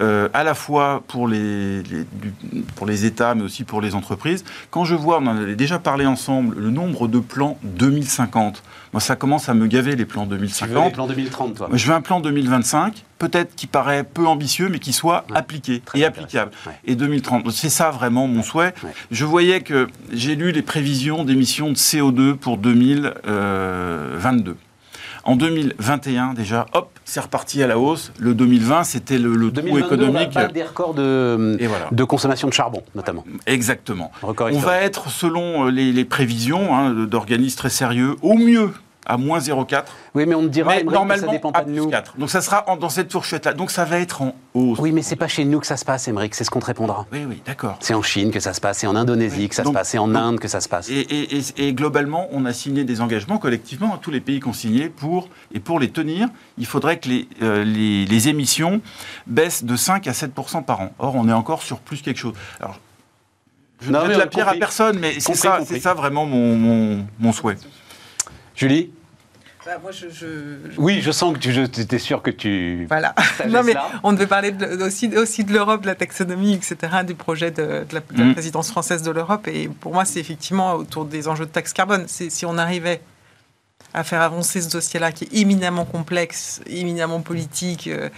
[0.01, 1.83] euh, à la fois pour les,
[2.75, 4.43] pour les États, mais aussi pour les entreprises.
[4.69, 8.99] Quand je vois, on en avait déjà parlé ensemble, le nombre de plans 2050, moi
[8.99, 10.67] ça commence à me gaver les plans 2050.
[10.67, 11.69] Tu veux les plans 2030, toi?
[11.71, 16.03] Je veux un plan 2025, peut-être qui paraît peu ambitieux, mais qui soit appliqué et
[16.03, 16.51] applicable.
[16.85, 18.73] Et 2030, c'est ça vraiment mon souhait.
[19.11, 24.55] Je voyais que j'ai lu les prévisions d'émissions de CO2 pour 2022.
[25.23, 28.11] En 2021, déjà, hop, c'est reparti à la hausse.
[28.19, 30.29] Le 2020, c'était le, le trou économique.
[30.35, 31.57] On des records de,
[31.91, 33.23] de consommation de charbon, notamment.
[33.45, 34.11] Exactement.
[34.23, 38.71] on va être, selon les, prévisions hein, d'organismes très sérieux, au mieux
[39.05, 39.83] à moins 0,4.
[40.13, 41.89] Oui, mais on me dira mais normalement, que ça dépend pas de nous.
[41.89, 42.17] 4.
[42.17, 43.53] Donc ça sera dans cette fourchette-là.
[43.53, 44.79] Donc ça va être en hausse.
[44.79, 46.35] Oui, mais c'est pas chez nous que ça se passe, Émeric.
[46.35, 47.05] C'est ce qu'on te répondra.
[47.11, 47.77] Oui, oui, d'accord.
[47.79, 49.97] C'est en Chine que ça se passe, c'est en Indonésie que ça se passe, c'est
[49.97, 50.89] en Inde que ça se passe.
[50.89, 55.29] Et, globalement, on a signé des engagements collectivement, tous les pays qui ont signé, pour,
[55.53, 56.27] et pour les tenir,
[56.57, 58.81] il faudrait que les, euh, les, émissions
[59.25, 60.31] baissent de 5 à 7
[60.65, 60.91] par an.
[60.99, 62.33] Or, on est encore sur plus quelque chose.
[62.59, 62.79] Alors,
[63.81, 67.31] je ne mets la pierre à personne, mais c'est ça, ça vraiment mon, mon, mon
[67.31, 67.57] souhait.
[68.55, 68.91] Julie
[69.65, 70.07] bah, moi, je,
[70.77, 72.85] Oui, je sens que tu étais sûr que tu.
[72.87, 73.13] Voilà.
[73.47, 77.51] non, mais on devait parler aussi, aussi de l'Europe, de la taxonomie, etc., du projet
[77.51, 78.33] de, la, mm.
[78.33, 79.47] présidence française de l'Europe.
[79.47, 82.05] Et pour moi, c'est effectivement autour des enjeux de taxe carbone.
[82.07, 83.01] Si on arrivait
[83.93, 88.09] à faire avancer ce dossier-là, qui est éminemment complexe, éminemment politique, euh,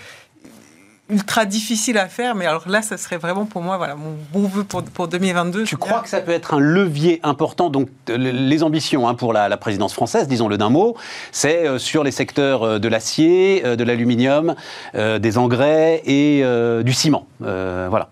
[1.09, 4.47] ultra difficile à faire, mais alors là, ça serait vraiment pour moi voilà, mon bon
[4.47, 5.63] vœu pour, pour 2022.
[5.63, 9.57] Tu crois que ça peut être un levier important Donc, les ambitions hein, pour la,
[9.57, 10.95] présidence française, disons-le d'un mot,
[11.31, 14.55] c'est euh, sur les secteurs euh, de l'acier, euh, de l'aluminium,
[14.93, 16.43] des engrais et
[16.83, 17.27] du ciment.
[17.39, 18.09] voilà.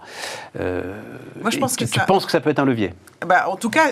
[0.55, 2.93] Moi, je pense que tu penses que ça peut être un levier?
[3.25, 3.91] Bah, en tout cas,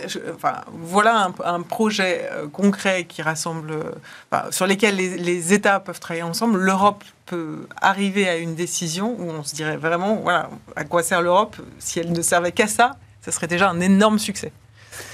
[0.72, 3.74] voilà un, projet concret qui rassemble,
[4.50, 6.58] sur lesquels les, États peuvent travailler ensemble.
[6.60, 11.22] L'Europe peut arriver à une décision où on se dirait vraiment, voilà, à quoi sert
[11.22, 11.58] l'Europe?
[11.78, 14.52] Si elle ne servait qu'à ça, ce serait déjà un énorme succès.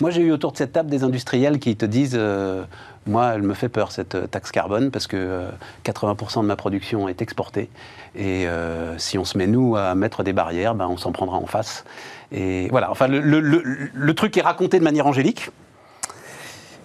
[0.02, 2.64] Moi, j'ai eu autour de cette table des industriels qui te disent euh,
[3.06, 5.48] Moi, elle me fait peur, cette euh, taxe carbone, parce que
[5.84, 7.70] 80% euh, de ma production est exportée.
[8.16, 8.48] Et
[8.98, 11.84] si on se met, nous, à mettre des barrières, ben, on s'en prendra en face.
[12.36, 15.52] Et voilà, enfin, le, le, truc est raconté de manière angélique.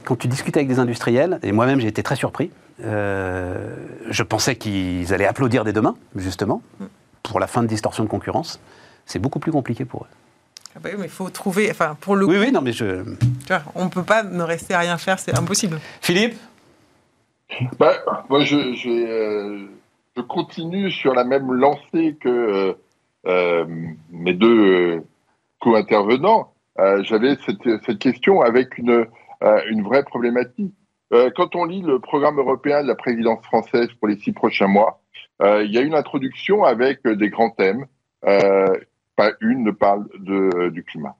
[0.05, 2.53] Quand tu discutes avec des industriels, et moi-même, j'ai été très surpris,
[2.84, 3.74] euh,
[4.09, 6.62] je pensais qu'ils allaient applaudir dès demain, justement,
[7.24, 8.61] pour la fin de distorsion de concurrence.
[9.07, 10.14] C'est beaucoup plus compliqué pour eux.
[10.76, 11.68] Ah bah oui, mais il faut trouver.
[11.68, 13.03] Enfin, pour le oui, oui, non, mais je.
[13.74, 15.80] on ne peut pas ne rester à rien faire, c'est impossible.
[16.01, 16.36] Philippe?
[17.76, 17.94] Bah,
[18.28, 19.66] Moi, je, euh,
[20.16, 22.76] je, continue sur la même lancée que
[23.26, 23.64] euh,
[24.12, 25.03] mes deux
[25.61, 26.54] co-intervenants.
[27.02, 29.06] J'avais cette, cette, question avec une,
[29.68, 30.74] une vraie problématique.
[31.12, 34.68] Euh, quand on lit le programme européen de la présidence française pour les six prochains
[34.68, 35.02] mois,
[35.42, 37.86] euh, il y a une introduction avec euh, des grands thèmes.
[38.22, 41.16] pas une ne parle de, du climat.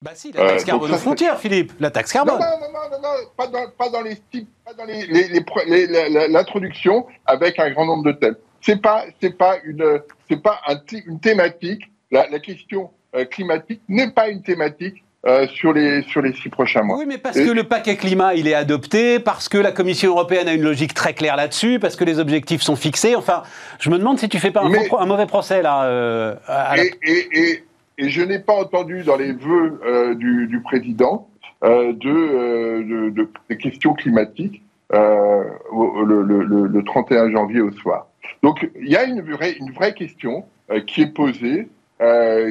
[0.00, 2.40] Bah si, la taxe carbone aux frontières, Philippe, la taxe carbone.
[2.40, 4.16] Non, non, non, non, non pas, dans, pas dans les
[4.64, 8.36] pas dans les, l'introduction avec un grand nombre de thèmes.
[8.60, 11.82] C'est pas, c'est pas une, c'est pas un, une thématique.
[12.10, 12.90] La, la question
[13.30, 16.98] climatique n'est pas une thématique euh, sur, les, sur les six prochains mois.
[16.98, 20.48] Oui, mais parce que le paquet climat, il est adopté, parce que la Commission européenne
[20.48, 23.14] a une logique très claire là-dessus, parce que les objectifs sont fixés.
[23.14, 23.44] Enfin,
[23.78, 25.84] je me demande si tu fais pas un, mauvais procès là.
[25.84, 26.34] Euh,
[26.76, 27.62] et,
[27.98, 31.28] et, je n'ai pas entendu dans les vœux euh, du, du, président
[31.62, 34.60] de, de, de, des questions climatiques
[34.90, 38.08] le, le, le, 31 janvier au soir.
[38.42, 40.46] Donc, il y a une vraie, une vraie question
[40.88, 41.68] qui est posée,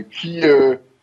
[0.10, 0.42] qui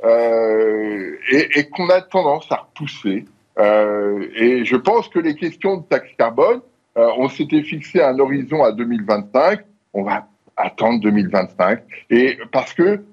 [0.05, 3.25] euh, et, et qu'on a tendance à repousser.
[3.59, 6.61] Euh, et je pense que les questions de taxe carbone,
[6.97, 9.61] euh, on s'était fixé un horizon à 2025,
[9.95, 11.81] on va attendre 2025,
[12.11, 13.05] et parce que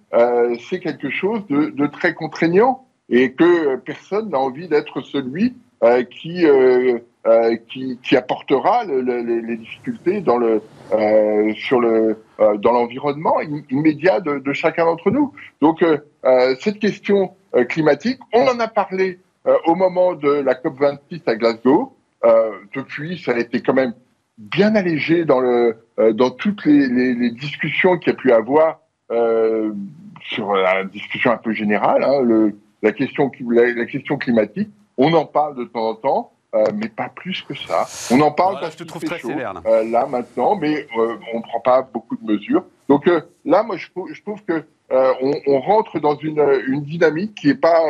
[0.70, 2.86] c'est quelque chose de, très contraignant.
[3.10, 5.56] et que personne n'a envie d'être celui
[6.10, 6.46] qui,
[7.70, 10.62] qui, qui apportera les difficultés dans le
[11.56, 13.38] sur le dans l'environnement
[13.72, 15.34] immédiat de, de chacun d'entre nous.
[15.60, 15.84] Donc
[16.60, 17.32] cette question
[17.70, 19.20] climatique, on en a parlé
[19.66, 21.96] au moment de la COP 26 à Glasgow.
[22.76, 23.94] depuis, ça a été quand même
[24.38, 28.32] bien allégé dans, le, euh, dans toutes les, les, les discussions qu'il y a pu
[28.32, 28.80] avoir
[29.12, 29.72] euh,
[30.22, 34.70] sur la discussion un peu générale, hein, le, la, question, la, question climatique.
[34.98, 37.86] On en parle de temps en temps, euh, mais pas plus que ça.
[38.12, 39.62] On en parle parce que je te trouve très chaud, sévère, là.
[39.66, 40.06] Euh, là.
[40.06, 42.64] maintenant, mais euh, on ne prend pas beaucoup de mesures.
[42.88, 43.10] Donc
[43.44, 47.56] là, moi, je, je trouve que on, on, rentre dans une, une dynamique qui n'est
[47.56, 47.84] pas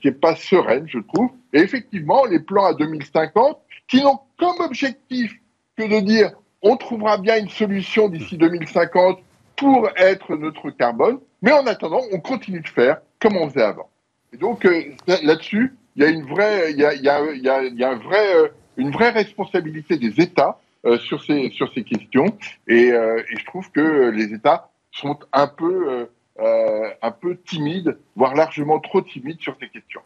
[0.00, 1.30] qui est pas sereine, je trouve.
[1.52, 3.58] Et effectivement, les plans à 2050
[3.88, 5.34] qui n'ont comme objectif
[5.76, 6.30] que de dire
[6.62, 9.18] on trouvera bien une solution d'ici 2050
[9.56, 13.88] pour être neutre carbone, mais en attendant, on continue de faire comme on faisait avant.
[14.32, 14.66] Et donc
[15.06, 17.20] là-dessus, il y a une vraie, il y a, il y a,
[17.64, 22.26] il y a, euh, une vraie responsabilité des États euh, sur ces sur ces questions,
[22.70, 26.08] euh, et, je trouve que les États sont un peu
[26.40, 30.00] euh, un peu timide, voire largement trop timide sur ces questions.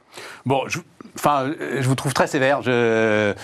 [0.47, 0.79] Bon, je,
[1.15, 2.63] enfin, je vous trouve très sévère.
[2.63, 3.35] Je,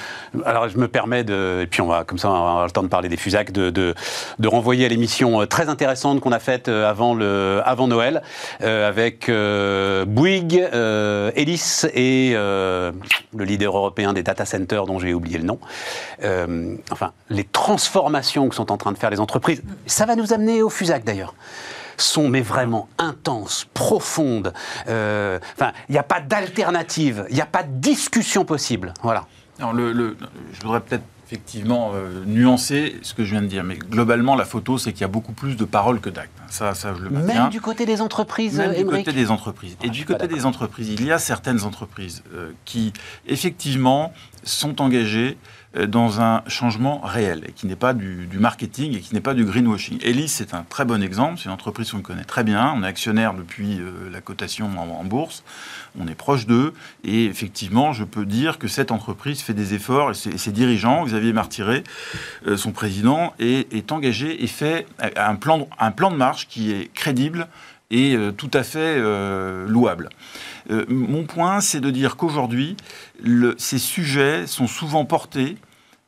[0.46, 2.70] alors, je me permets de, et puis on va, comme ça, on va avoir le
[2.70, 3.94] temps de parler des Fusac, de, de,
[4.48, 8.22] renvoyer à l'émission euh, très intéressante qu'on a faite euh, avant le, avant Noël,
[8.60, 10.66] avec Bouygues,
[11.36, 12.92] Elis et le
[13.36, 15.58] leader européen des data centers dont j'ai oublié le nom.
[16.90, 19.62] enfin, les transformations que sont en train de faire les entreprises.
[19.86, 21.34] Ça va nous amener au Fusac d'ailleurs
[21.98, 24.52] sont mais vraiment intenses, profondes.
[24.88, 28.94] Euh, enfin, il n'y a pas d'alternative, il n'y a pas de discussion possible.
[29.02, 29.26] Voilà.
[29.58, 30.16] Alors le, le,
[30.52, 34.46] je voudrais peut-être effectivement euh, nuancer ce que je viens de dire, mais globalement, la
[34.46, 36.30] photo, c'est qu'il y a beaucoup plus de paroles que d'actes.
[36.48, 37.42] Ça, ça, je le maintiens.
[37.42, 39.76] Même du côté des entreprises, Même du Émeric côté des entreprises.
[39.82, 42.94] Et Ah, du côté des entreprises, il y a certaines entreprises euh, qui,
[43.26, 45.36] effectivement, sont engagées
[45.86, 49.44] dans un changement réel et qui n'est pas du, marketing et qui n'est pas du
[49.44, 49.98] greenwashing.
[50.02, 51.38] Elis, c'est un très bon exemple.
[51.38, 52.74] C'est une entreprise qu'on connaît très bien.
[52.76, 55.44] On est actionnaire depuis euh, la cotation en, bourse.
[55.98, 56.74] On est proche d'eux.
[57.04, 61.32] Et effectivement, je peux dire que cette entreprise fait des efforts et ses, dirigeants, Xavier
[61.32, 61.84] Martiré,
[62.46, 67.48] euh, son président, est, engagé et fait un plan, de- marche qui est crédible
[67.90, 70.10] et euh, tout à fait euh, louable.
[70.70, 72.76] Euh, mon point, c'est de dire qu'aujourd'hui,
[73.56, 75.56] ces sujets sont souvent portés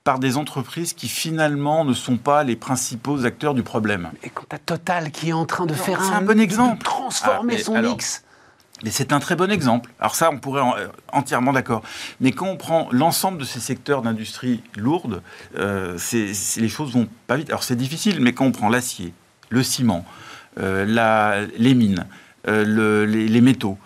[0.04, 4.10] par des entreprises qui finalement ne sont pas les principaux acteurs du problème.
[4.22, 6.78] Et quand t'as Total qui est en train de faire un, un bon exemple.
[6.78, 8.24] de transformer Ah, mais son alors, mix.
[8.82, 9.90] Mais c'est un très bon exemple.
[10.00, 11.82] Alors ça, on pourrait en- euh, entièrement d'accord.
[12.20, 15.22] Mais quand on prend l'ensemble de ces secteurs d'industrie lourde,
[15.58, 17.50] euh, les choses vont pas vite.
[17.50, 19.12] Alors c'est difficile, mais quand on prend l'acier,
[19.50, 20.06] le ciment,
[20.58, 22.06] euh, la- les mines,
[22.46, 23.76] le- les, les métaux,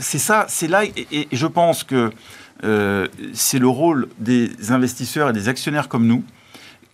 [0.00, 2.10] c'est ça, c'est là, et, et je pense que
[2.62, 6.24] c'est le rôle des investisseurs et des actionnaires comme nous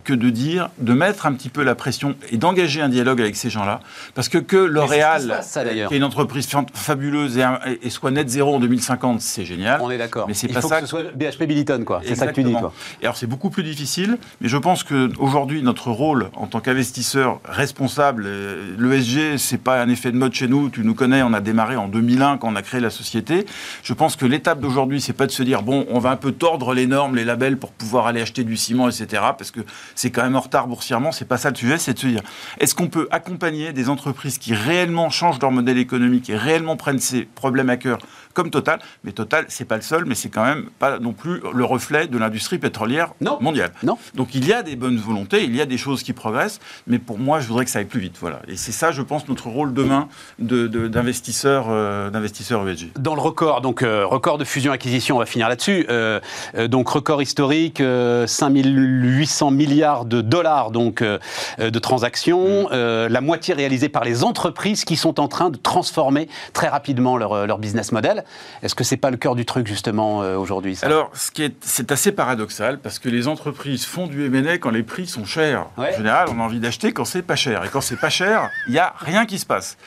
[0.03, 3.35] que de dire, de mettre un petit peu la pression et d'engager un dialogue avec
[3.35, 3.79] ces gens-là,
[4.15, 5.41] parce que que L'Oréal,
[5.87, 9.45] qui est une entreprise fa- fabuleuse et, un- et soit net zéro en 2050, c'est
[9.45, 9.79] génial.
[9.81, 10.27] On est d'accord.
[10.27, 12.01] Mais c'est Il pas faut ça que ce soit BHP Billiton, quoi.
[12.05, 12.73] C'est ça que tu dis, toi.
[13.01, 16.59] Et alors c'est beaucoup plus difficile, mais je pense que aujourd'hui notre rôle en tant
[16.59, 20.69] qu'investisseur responsable, euh, l'ESG c'est pas un effet de mode chez nous.
[20.69, 23.45] Tu nous connais, on a démarré en 2001 quand on a créé la société.
[23.83, 26.31] Je pense que l'étape d'aujourd'hui c'est pas de se dire bon on va un peu
[26.31, 29.21] tordre les normes, les labels pour pouvoir aller acheter du ciment, etc.
[29.37, 29.61] Parce que
[29.95, 31.11] c'est quand même en retard boursièrement.
[31.11, 32.21] C'est pas ça le sujet, c'est de se dire
[32.59, 36.99] est-ce qu'on peut accompagner des entreprises qui réellement changent leur modèle économique et réellement prennent
[36.99, 37.97] ces problèmes à cœur
[38.33, 38.79] comme Total.
[39.03, 42.07] Mais Total, c'est pas le seul, mais c'est quand même pas non plus le reflet
[42.07, 43.37] de l'industrie pétrolière Non.
[43.41, 43.71] mondiale.
[43.83, 43.97] Non.
[44.15, 46.99] Donc il y a des bonnes volontés, il y a des choses qui progressent, mais
[46.99, 48.15] pour moi, je voudrais que ça aille plus vite.
[48.19, 48.41] Voilà.
[48.47, 50.07] Et c'est ça, je pense, notre rôle demain
[50.39, 52.91] de- de- d'investisseur euh, d'investisseur ESG.
[52.99, 55.85] Dans le record, donc euh, record de fusion-acquisition, on va finir là-dessus.
[55.89, 56.19] Euh,
[56.55, 63.53] euh, donc record historique, euh, 5800 milliards de dollars donc de transactions, euh, la moitié
[63.53, 67.91] réalisée par les entreprises qui sont en train de transformer très rapidement leur, leur business
[67.91, 68.22] model.
[68.61, 71.55] Est-ce que c'est pas le cœur du truc justement euh, aujourd'hui Alors, ce qui est,
[71.61, 75.67] c'est assez paradoxal parce que les entreprises font du M&A quand les prix sont chers.
[75.77, 75.93] Ouais.
[75.93, 77.63] En général, on a envie d'acheter quand c'est pas cher.
[77.63, 79.77] Et quand c'est pas cher, il n'y a rien qui se passe.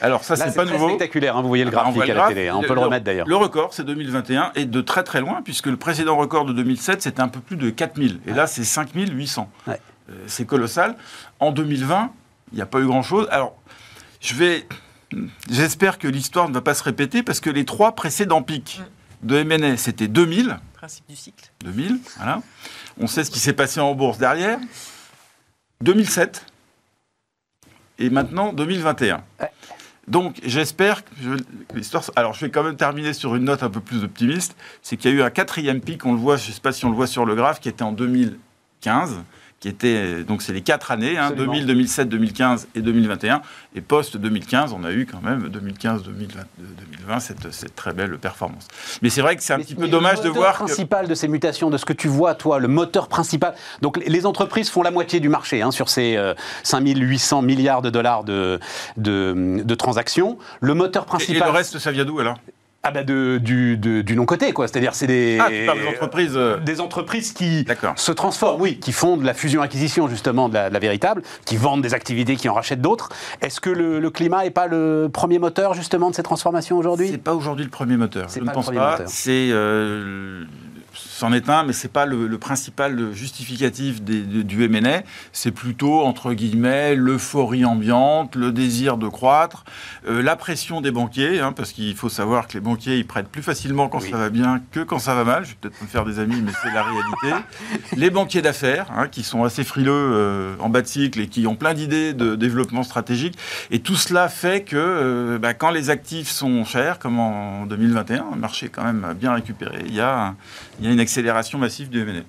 [0.00, 0.88] Alors ça, c'est pas très nouveau.
[0.88, 1.36] spectaculaire.
[1.36, 2.48] hein, vous voyez le graphique à la télé.
[2.48, 3.26] hein, on peut le, remettre d'ailleurs.
[3.26, 7.02] Le record, c'est 2021, et de très très loin, puisque le précédent record de 2007,
[7.02, 8.20] c'était un peu plus de 4000.
[8.26, 9.48] Et là, c'est 5800.
[9.66, 9.80] Ouais.
[10.10, 10.96] Euh, c'est colossal.
[11.40, 12.10] En 2020,
[12.52, 13.26] il n'y a pas eu grand-chose.
[13.30, 13.56] Alors,
[14.20, 14.66] je vais...
[15.50, 18.80] J'espère que l'histoire ne va pas se répéter, parce que les trois précédents pics
[19.22, 20.58] de M&A, c'était 2000.
[20.74, 21.50] Principe du cycle.
[21.64, 22.42] 2000, voilà.
[22.98, 24.58] On sait ce qui s'est passé en bourse derrière.
[25.80, 26.44] 2007.
[27.98, 29.24] Et maintenant, 2021.
[29.40, 29.50] Ouais.
[30.08, 31.10] Donc, j'espère que
[31.74, 32.04] l'histoire.
[32.14, 34.56] Alors, je vais quand même terminer sur une note un peu plus optimiste.
[34.82, 36.72] C'est qu'il y a eu un quatrième pic, on le voit, je ne sais pas
[36.72, 39.22] si on le voit sur le graphe, qui était en 2015
[39.72, 43.42] qui donc c'est les quatre années, hein, 2000, 2007, 2015 et 2021.
[43.74, 48.68] Et post 2015, on a eu quand même 2015, 2020, cette, cette très belle performance.
[49.02, 50.52] Mais c'est vrai que c'est un petit peu dommage de voir.
[50.60, 53.54] Le principal de ces mutations, de ce que tu vois, toi, le moteur principal.
[53.82, 56.18] Donc les entreprises font la moitié du marché hein, sur ces
[56.62, 58.60] 5800 euh, milliards de dollars de,
[58.96, 60.38] de, de, transactions.
[60.60, 61.48] Le moteur principal.
[61.48, 62.38] Et, le reste, ça vient d'où alors?
[62.86, 64.68] Ah bah de, du, du non-côté, quoi.
[64.68, 66.36] C'est-à-dire, c'est des, ah, des entreprises...
[66.36, 67.66] Euh, des entreprises qui
[67.96, 71.94] se transforment, oui, qui font de la fusion-acquisition, justement, de la, véritable, qui vendent des
[71.94, 73.08] activités, qui en rachètent d'autres.
[73.40, 77.08] Est-ce que le, climat n'est pas le premier moteur, justement, de ces transformations aujourd'hui?
[77.10, 78.28] C'est pas aujourd'hui le premier moteur.
[78.32, 78.98] Je ne pense pas.
[79.06, 79.48] C'est...
[79.50, 80.44] Euh,
[81.16, 85.02] c'en est un, mais c'est pas le, principal justificatif du M&A.
[85.32, 89.64] C'est plutôt entre guillemets l'euphorie ambiante, le désir de croître,
[90.06, 93.30] euh, la pression des banquiers, hein, parce qu'il faut savoir que les banquiers ils prêtent
[93.30, 95.44] plus facilement quand ça va bien que quand ça va mal.
[95.44, 97.44] Je vais peut-être me faire des amis, mais c'est la réalité.
[97.96, 101.46] les banquiers d'affaires, hein, qui sont assez frileux euh, en bas de cycle et qui
[101.46, 103.38] ont plein d'idées de développement stratégique,
[103.70, 108.26] et tout cela fait que euh, bah, quand les actifs sont chers, comme en 2021,
[108.34, 109.82] le marché est quand même bien récupéré.
[109.86, 110.34] Il y a,
[110.78, 112.24] il y a une accélération massive du M&A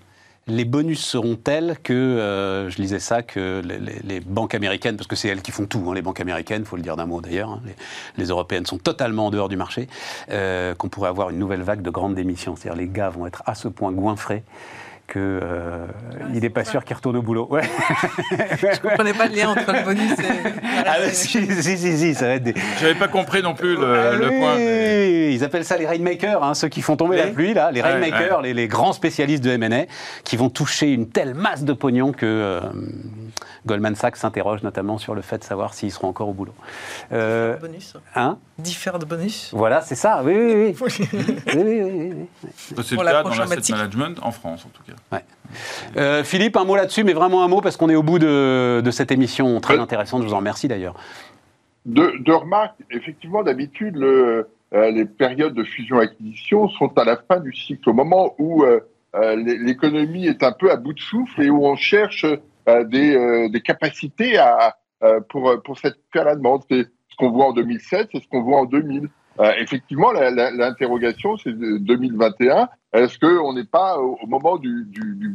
[0.50, 5.18] les bonus seront tels que, euh, je lisais ça, que les, banques américaines, parce que
[5.18, 7.20] c'est elles qui font tout, hein, les banques américaines, il faut le dire d'un mot
[7.20, 7.62] d'ailleurs, hein,
[8.18, 9.90] les, européennes sont totalement en dehors du marché,
[10.30, 12.56] euh, qu'on pourrait avoir une nouvelle vague de grandes démissions.
[12.56, 14.44] C'est-à-dire les gars vont être à ce point goinfrés
[15.08, 15.86] qu'il euh,
[16.30, 17.48] n'est pas sûr qu'il retourne au boulot.
[17.50, 17.62] Ouais.
[18.32, 20.24] Je ne comprenais pas le lien entre le bonus et...
[20.86, 22.54] ah si, si, si, ça va être des...
[22.82, 24.60] J'avais pas compris non plus le, ah point.
[24.60, 28.42] Ils appellent ça les rainmakers, hein, ceux qui font tomber la pluie, là, les rainmakers,
[28.42, 29.86] les, les, grands spécialistes de M&A,
[30.26, 32.26] qui vont toucher une telle masse de pognon que...
[32.26, 32.62] Euh,
[33.68, 36.56] Goldman Sachs s'interroge notamment sur le fait de savoir s'ils seront encore au boulot.
[37.12, 37.94] Euh, bonus.
[38.16, 39.52] Hein de bonus.
[39.54, 40.22] Voilà, c'est ça.
[40.24, 40.94] Oui, oui, oui.
[41.14, 42.28] oui, oui, oui,
[42.84, 44.97] C'est le cas dans l'asset management en France, en tout cas.
[45.12, 45.24] Ouais.
[45.98, 48.82] Euh, Philippe, un mot là-dessus, mais vraiment un mot parce qu'on est au bout de,
[48.84, 50.24] de cette émission très intéressante.
[50.24, 50.96] Je vous en remercie d'ailleurs.
[51.86, 52.76] Deux, remarques.
[52.92, 57.94] Effectivement, d'habitude, le, euh, les périodes de fusion-acquisition sont à la fin du cycle, au
[57.94, 58.82] moment où euh,
[59.36, 62.26] l'économie est un peu à bout de souffle et où on cherche
[62.68, 64.76] des, des, capacités à,
[65.30, 66.64] pour, pour satisfaire la demande.
[66.70, 69.08] C'est ce qu'on voit en 2007, c'est ce qu'on voit en 2000.
[69.40, 72.70] Euh, effectivement, l'interrogation, c'est 2021.
[72.94, 74.86] Est-ce qu'on n'est pas au, moment du,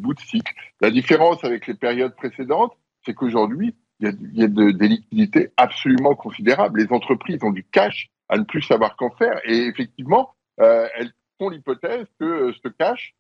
[0.01, 0.53] bout de cycle?
[0.81, 6.81] La différence avec les périodes précédentes, c'est qu'aujourd'hui, il y a, des liquidités absolument considérables.
[6.81, 9.41] Les entreprises ont du cash à ne plus savoir qu'en faire.
[9.45, 13.15] Et effectivement, euh, elles font l'hypothèse que euh, ce cash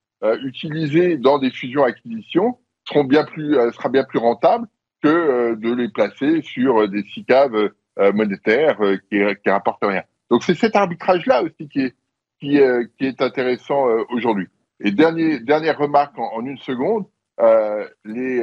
[0.44, 4.68] utilisé dans des fusions-acquisitions seront bien plus, sera bien plus rentable
[5.02, 7.70] que de les placer sur des SICAV
[8.14, 8.78] monétaires
[9.10, 10.04] qui, qui rapportent rien.
[10.32, 14.46] Donc c'est cet arbitrage-là aussi qui est, euh, intéressant euh, aujourd'hui.
[14.80, 17.04] Et dernier, dernière remarque en, une seconde,
[17.38, 18.40] euh, les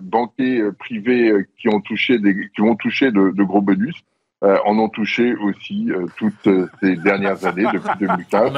[0.00, 2.16] banquiers privés qui ont touché
[2.56, 4.02] vont toucher de gros bonus
[4.42, 8.52] en ont touché aussi euh, toutes euh, ces dernières années, depuis 2015.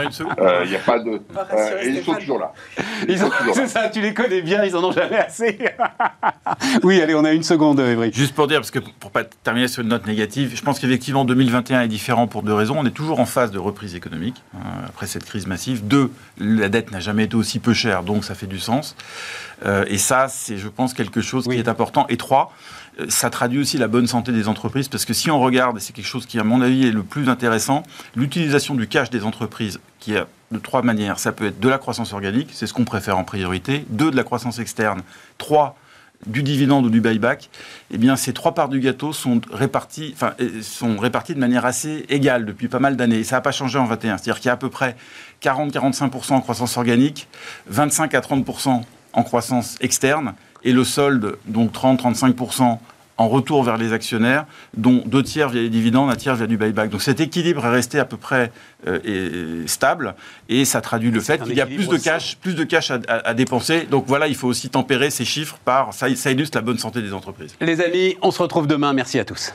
[0.64, 1.20] Il n'y a pas de.
[1.83, 2.53] et ils sont toujours là.
[3.55, 5.57] C'est ça, tu les connais bien, ils en ont jamais assez.
[6.83, 8.12] oui, allez, on a une seconde, Évry.
[8.12, 11.24] Juste pour dire, parce que pour pas terminer sur une note négative, je pense qu'effectivement
[11.24, 12.74] 2021 est différent pour deux raisons.
[12.76, 15.87] On est toujours en phase de reprise économique hein, après cette crise massive.
[15.87, 18.97] Deux, la dette n'a jamais été aussi peu chère, donc ça fait du sens.
[19.87, 22.07] et ça, c'est, je pense, quelque chose qui est important.
[22.09, 22.53] Et trois,
[23.09, 25.92] ça traduit aussi la bonne santé des entreprises, parce que si on regarde, et c'est
[25.92, 27.82] quelque chose qui, à mon avis, est le plus intéressant,
[28.16, 31.18] l'utilisation du cash des entreprises, qui a de trois manières.
[31.18, 33.84] Ça peut être de la croissance organique, c'est ce qu'on préfère en priorité.
[33.90, 35.03] Deux, de la croissance externe.
[35.36, 35.76] Trois,
[36.26, 37.49] du dividende ou du buyback,
[37.92, 42.07] eh bien, ces trois parts du gâteau sont réparties, enfin, sont réparties de manière assez
[42.09, 43.18] égale depuis pas mal d'années.
[43.18, 44.18] Et ça n'a pas changé en 21.
[44.18, 44.96] C'est-à-dire qu'il y a à peu près
[45.42, 47.28] 40-45% en croissance organique,
[47.68, 48.82] 25 à 30%
[49.12, 50.34] en croissance externe,
[50.68, 52.78] et le solde, donc 30-35%
[53.16, 54.44] en retour vers les actionnaires,
[54.76, 56.90] dont deux tiers via les dividendes, un tiers via du buyback.
[56.90, 58.52] Donc cet équilibre est resté à peu près
[58.86, 60.14] euh, stable
[60.50, 63.34] et ça traduit le fait qu'il y a plus de cash, plus de cash à,
[63.34, 63.86] dépenser.
[63.90, 67.00] Donc voilà, il faut aussi tempérer ces chiffres par ça, ça illustre la bonne santé
[67.00, 67.56] des entreprises.
[67.62, 68.92] Les amis, on se retrouve demain.
[68.92, 69.54] Merci à tous.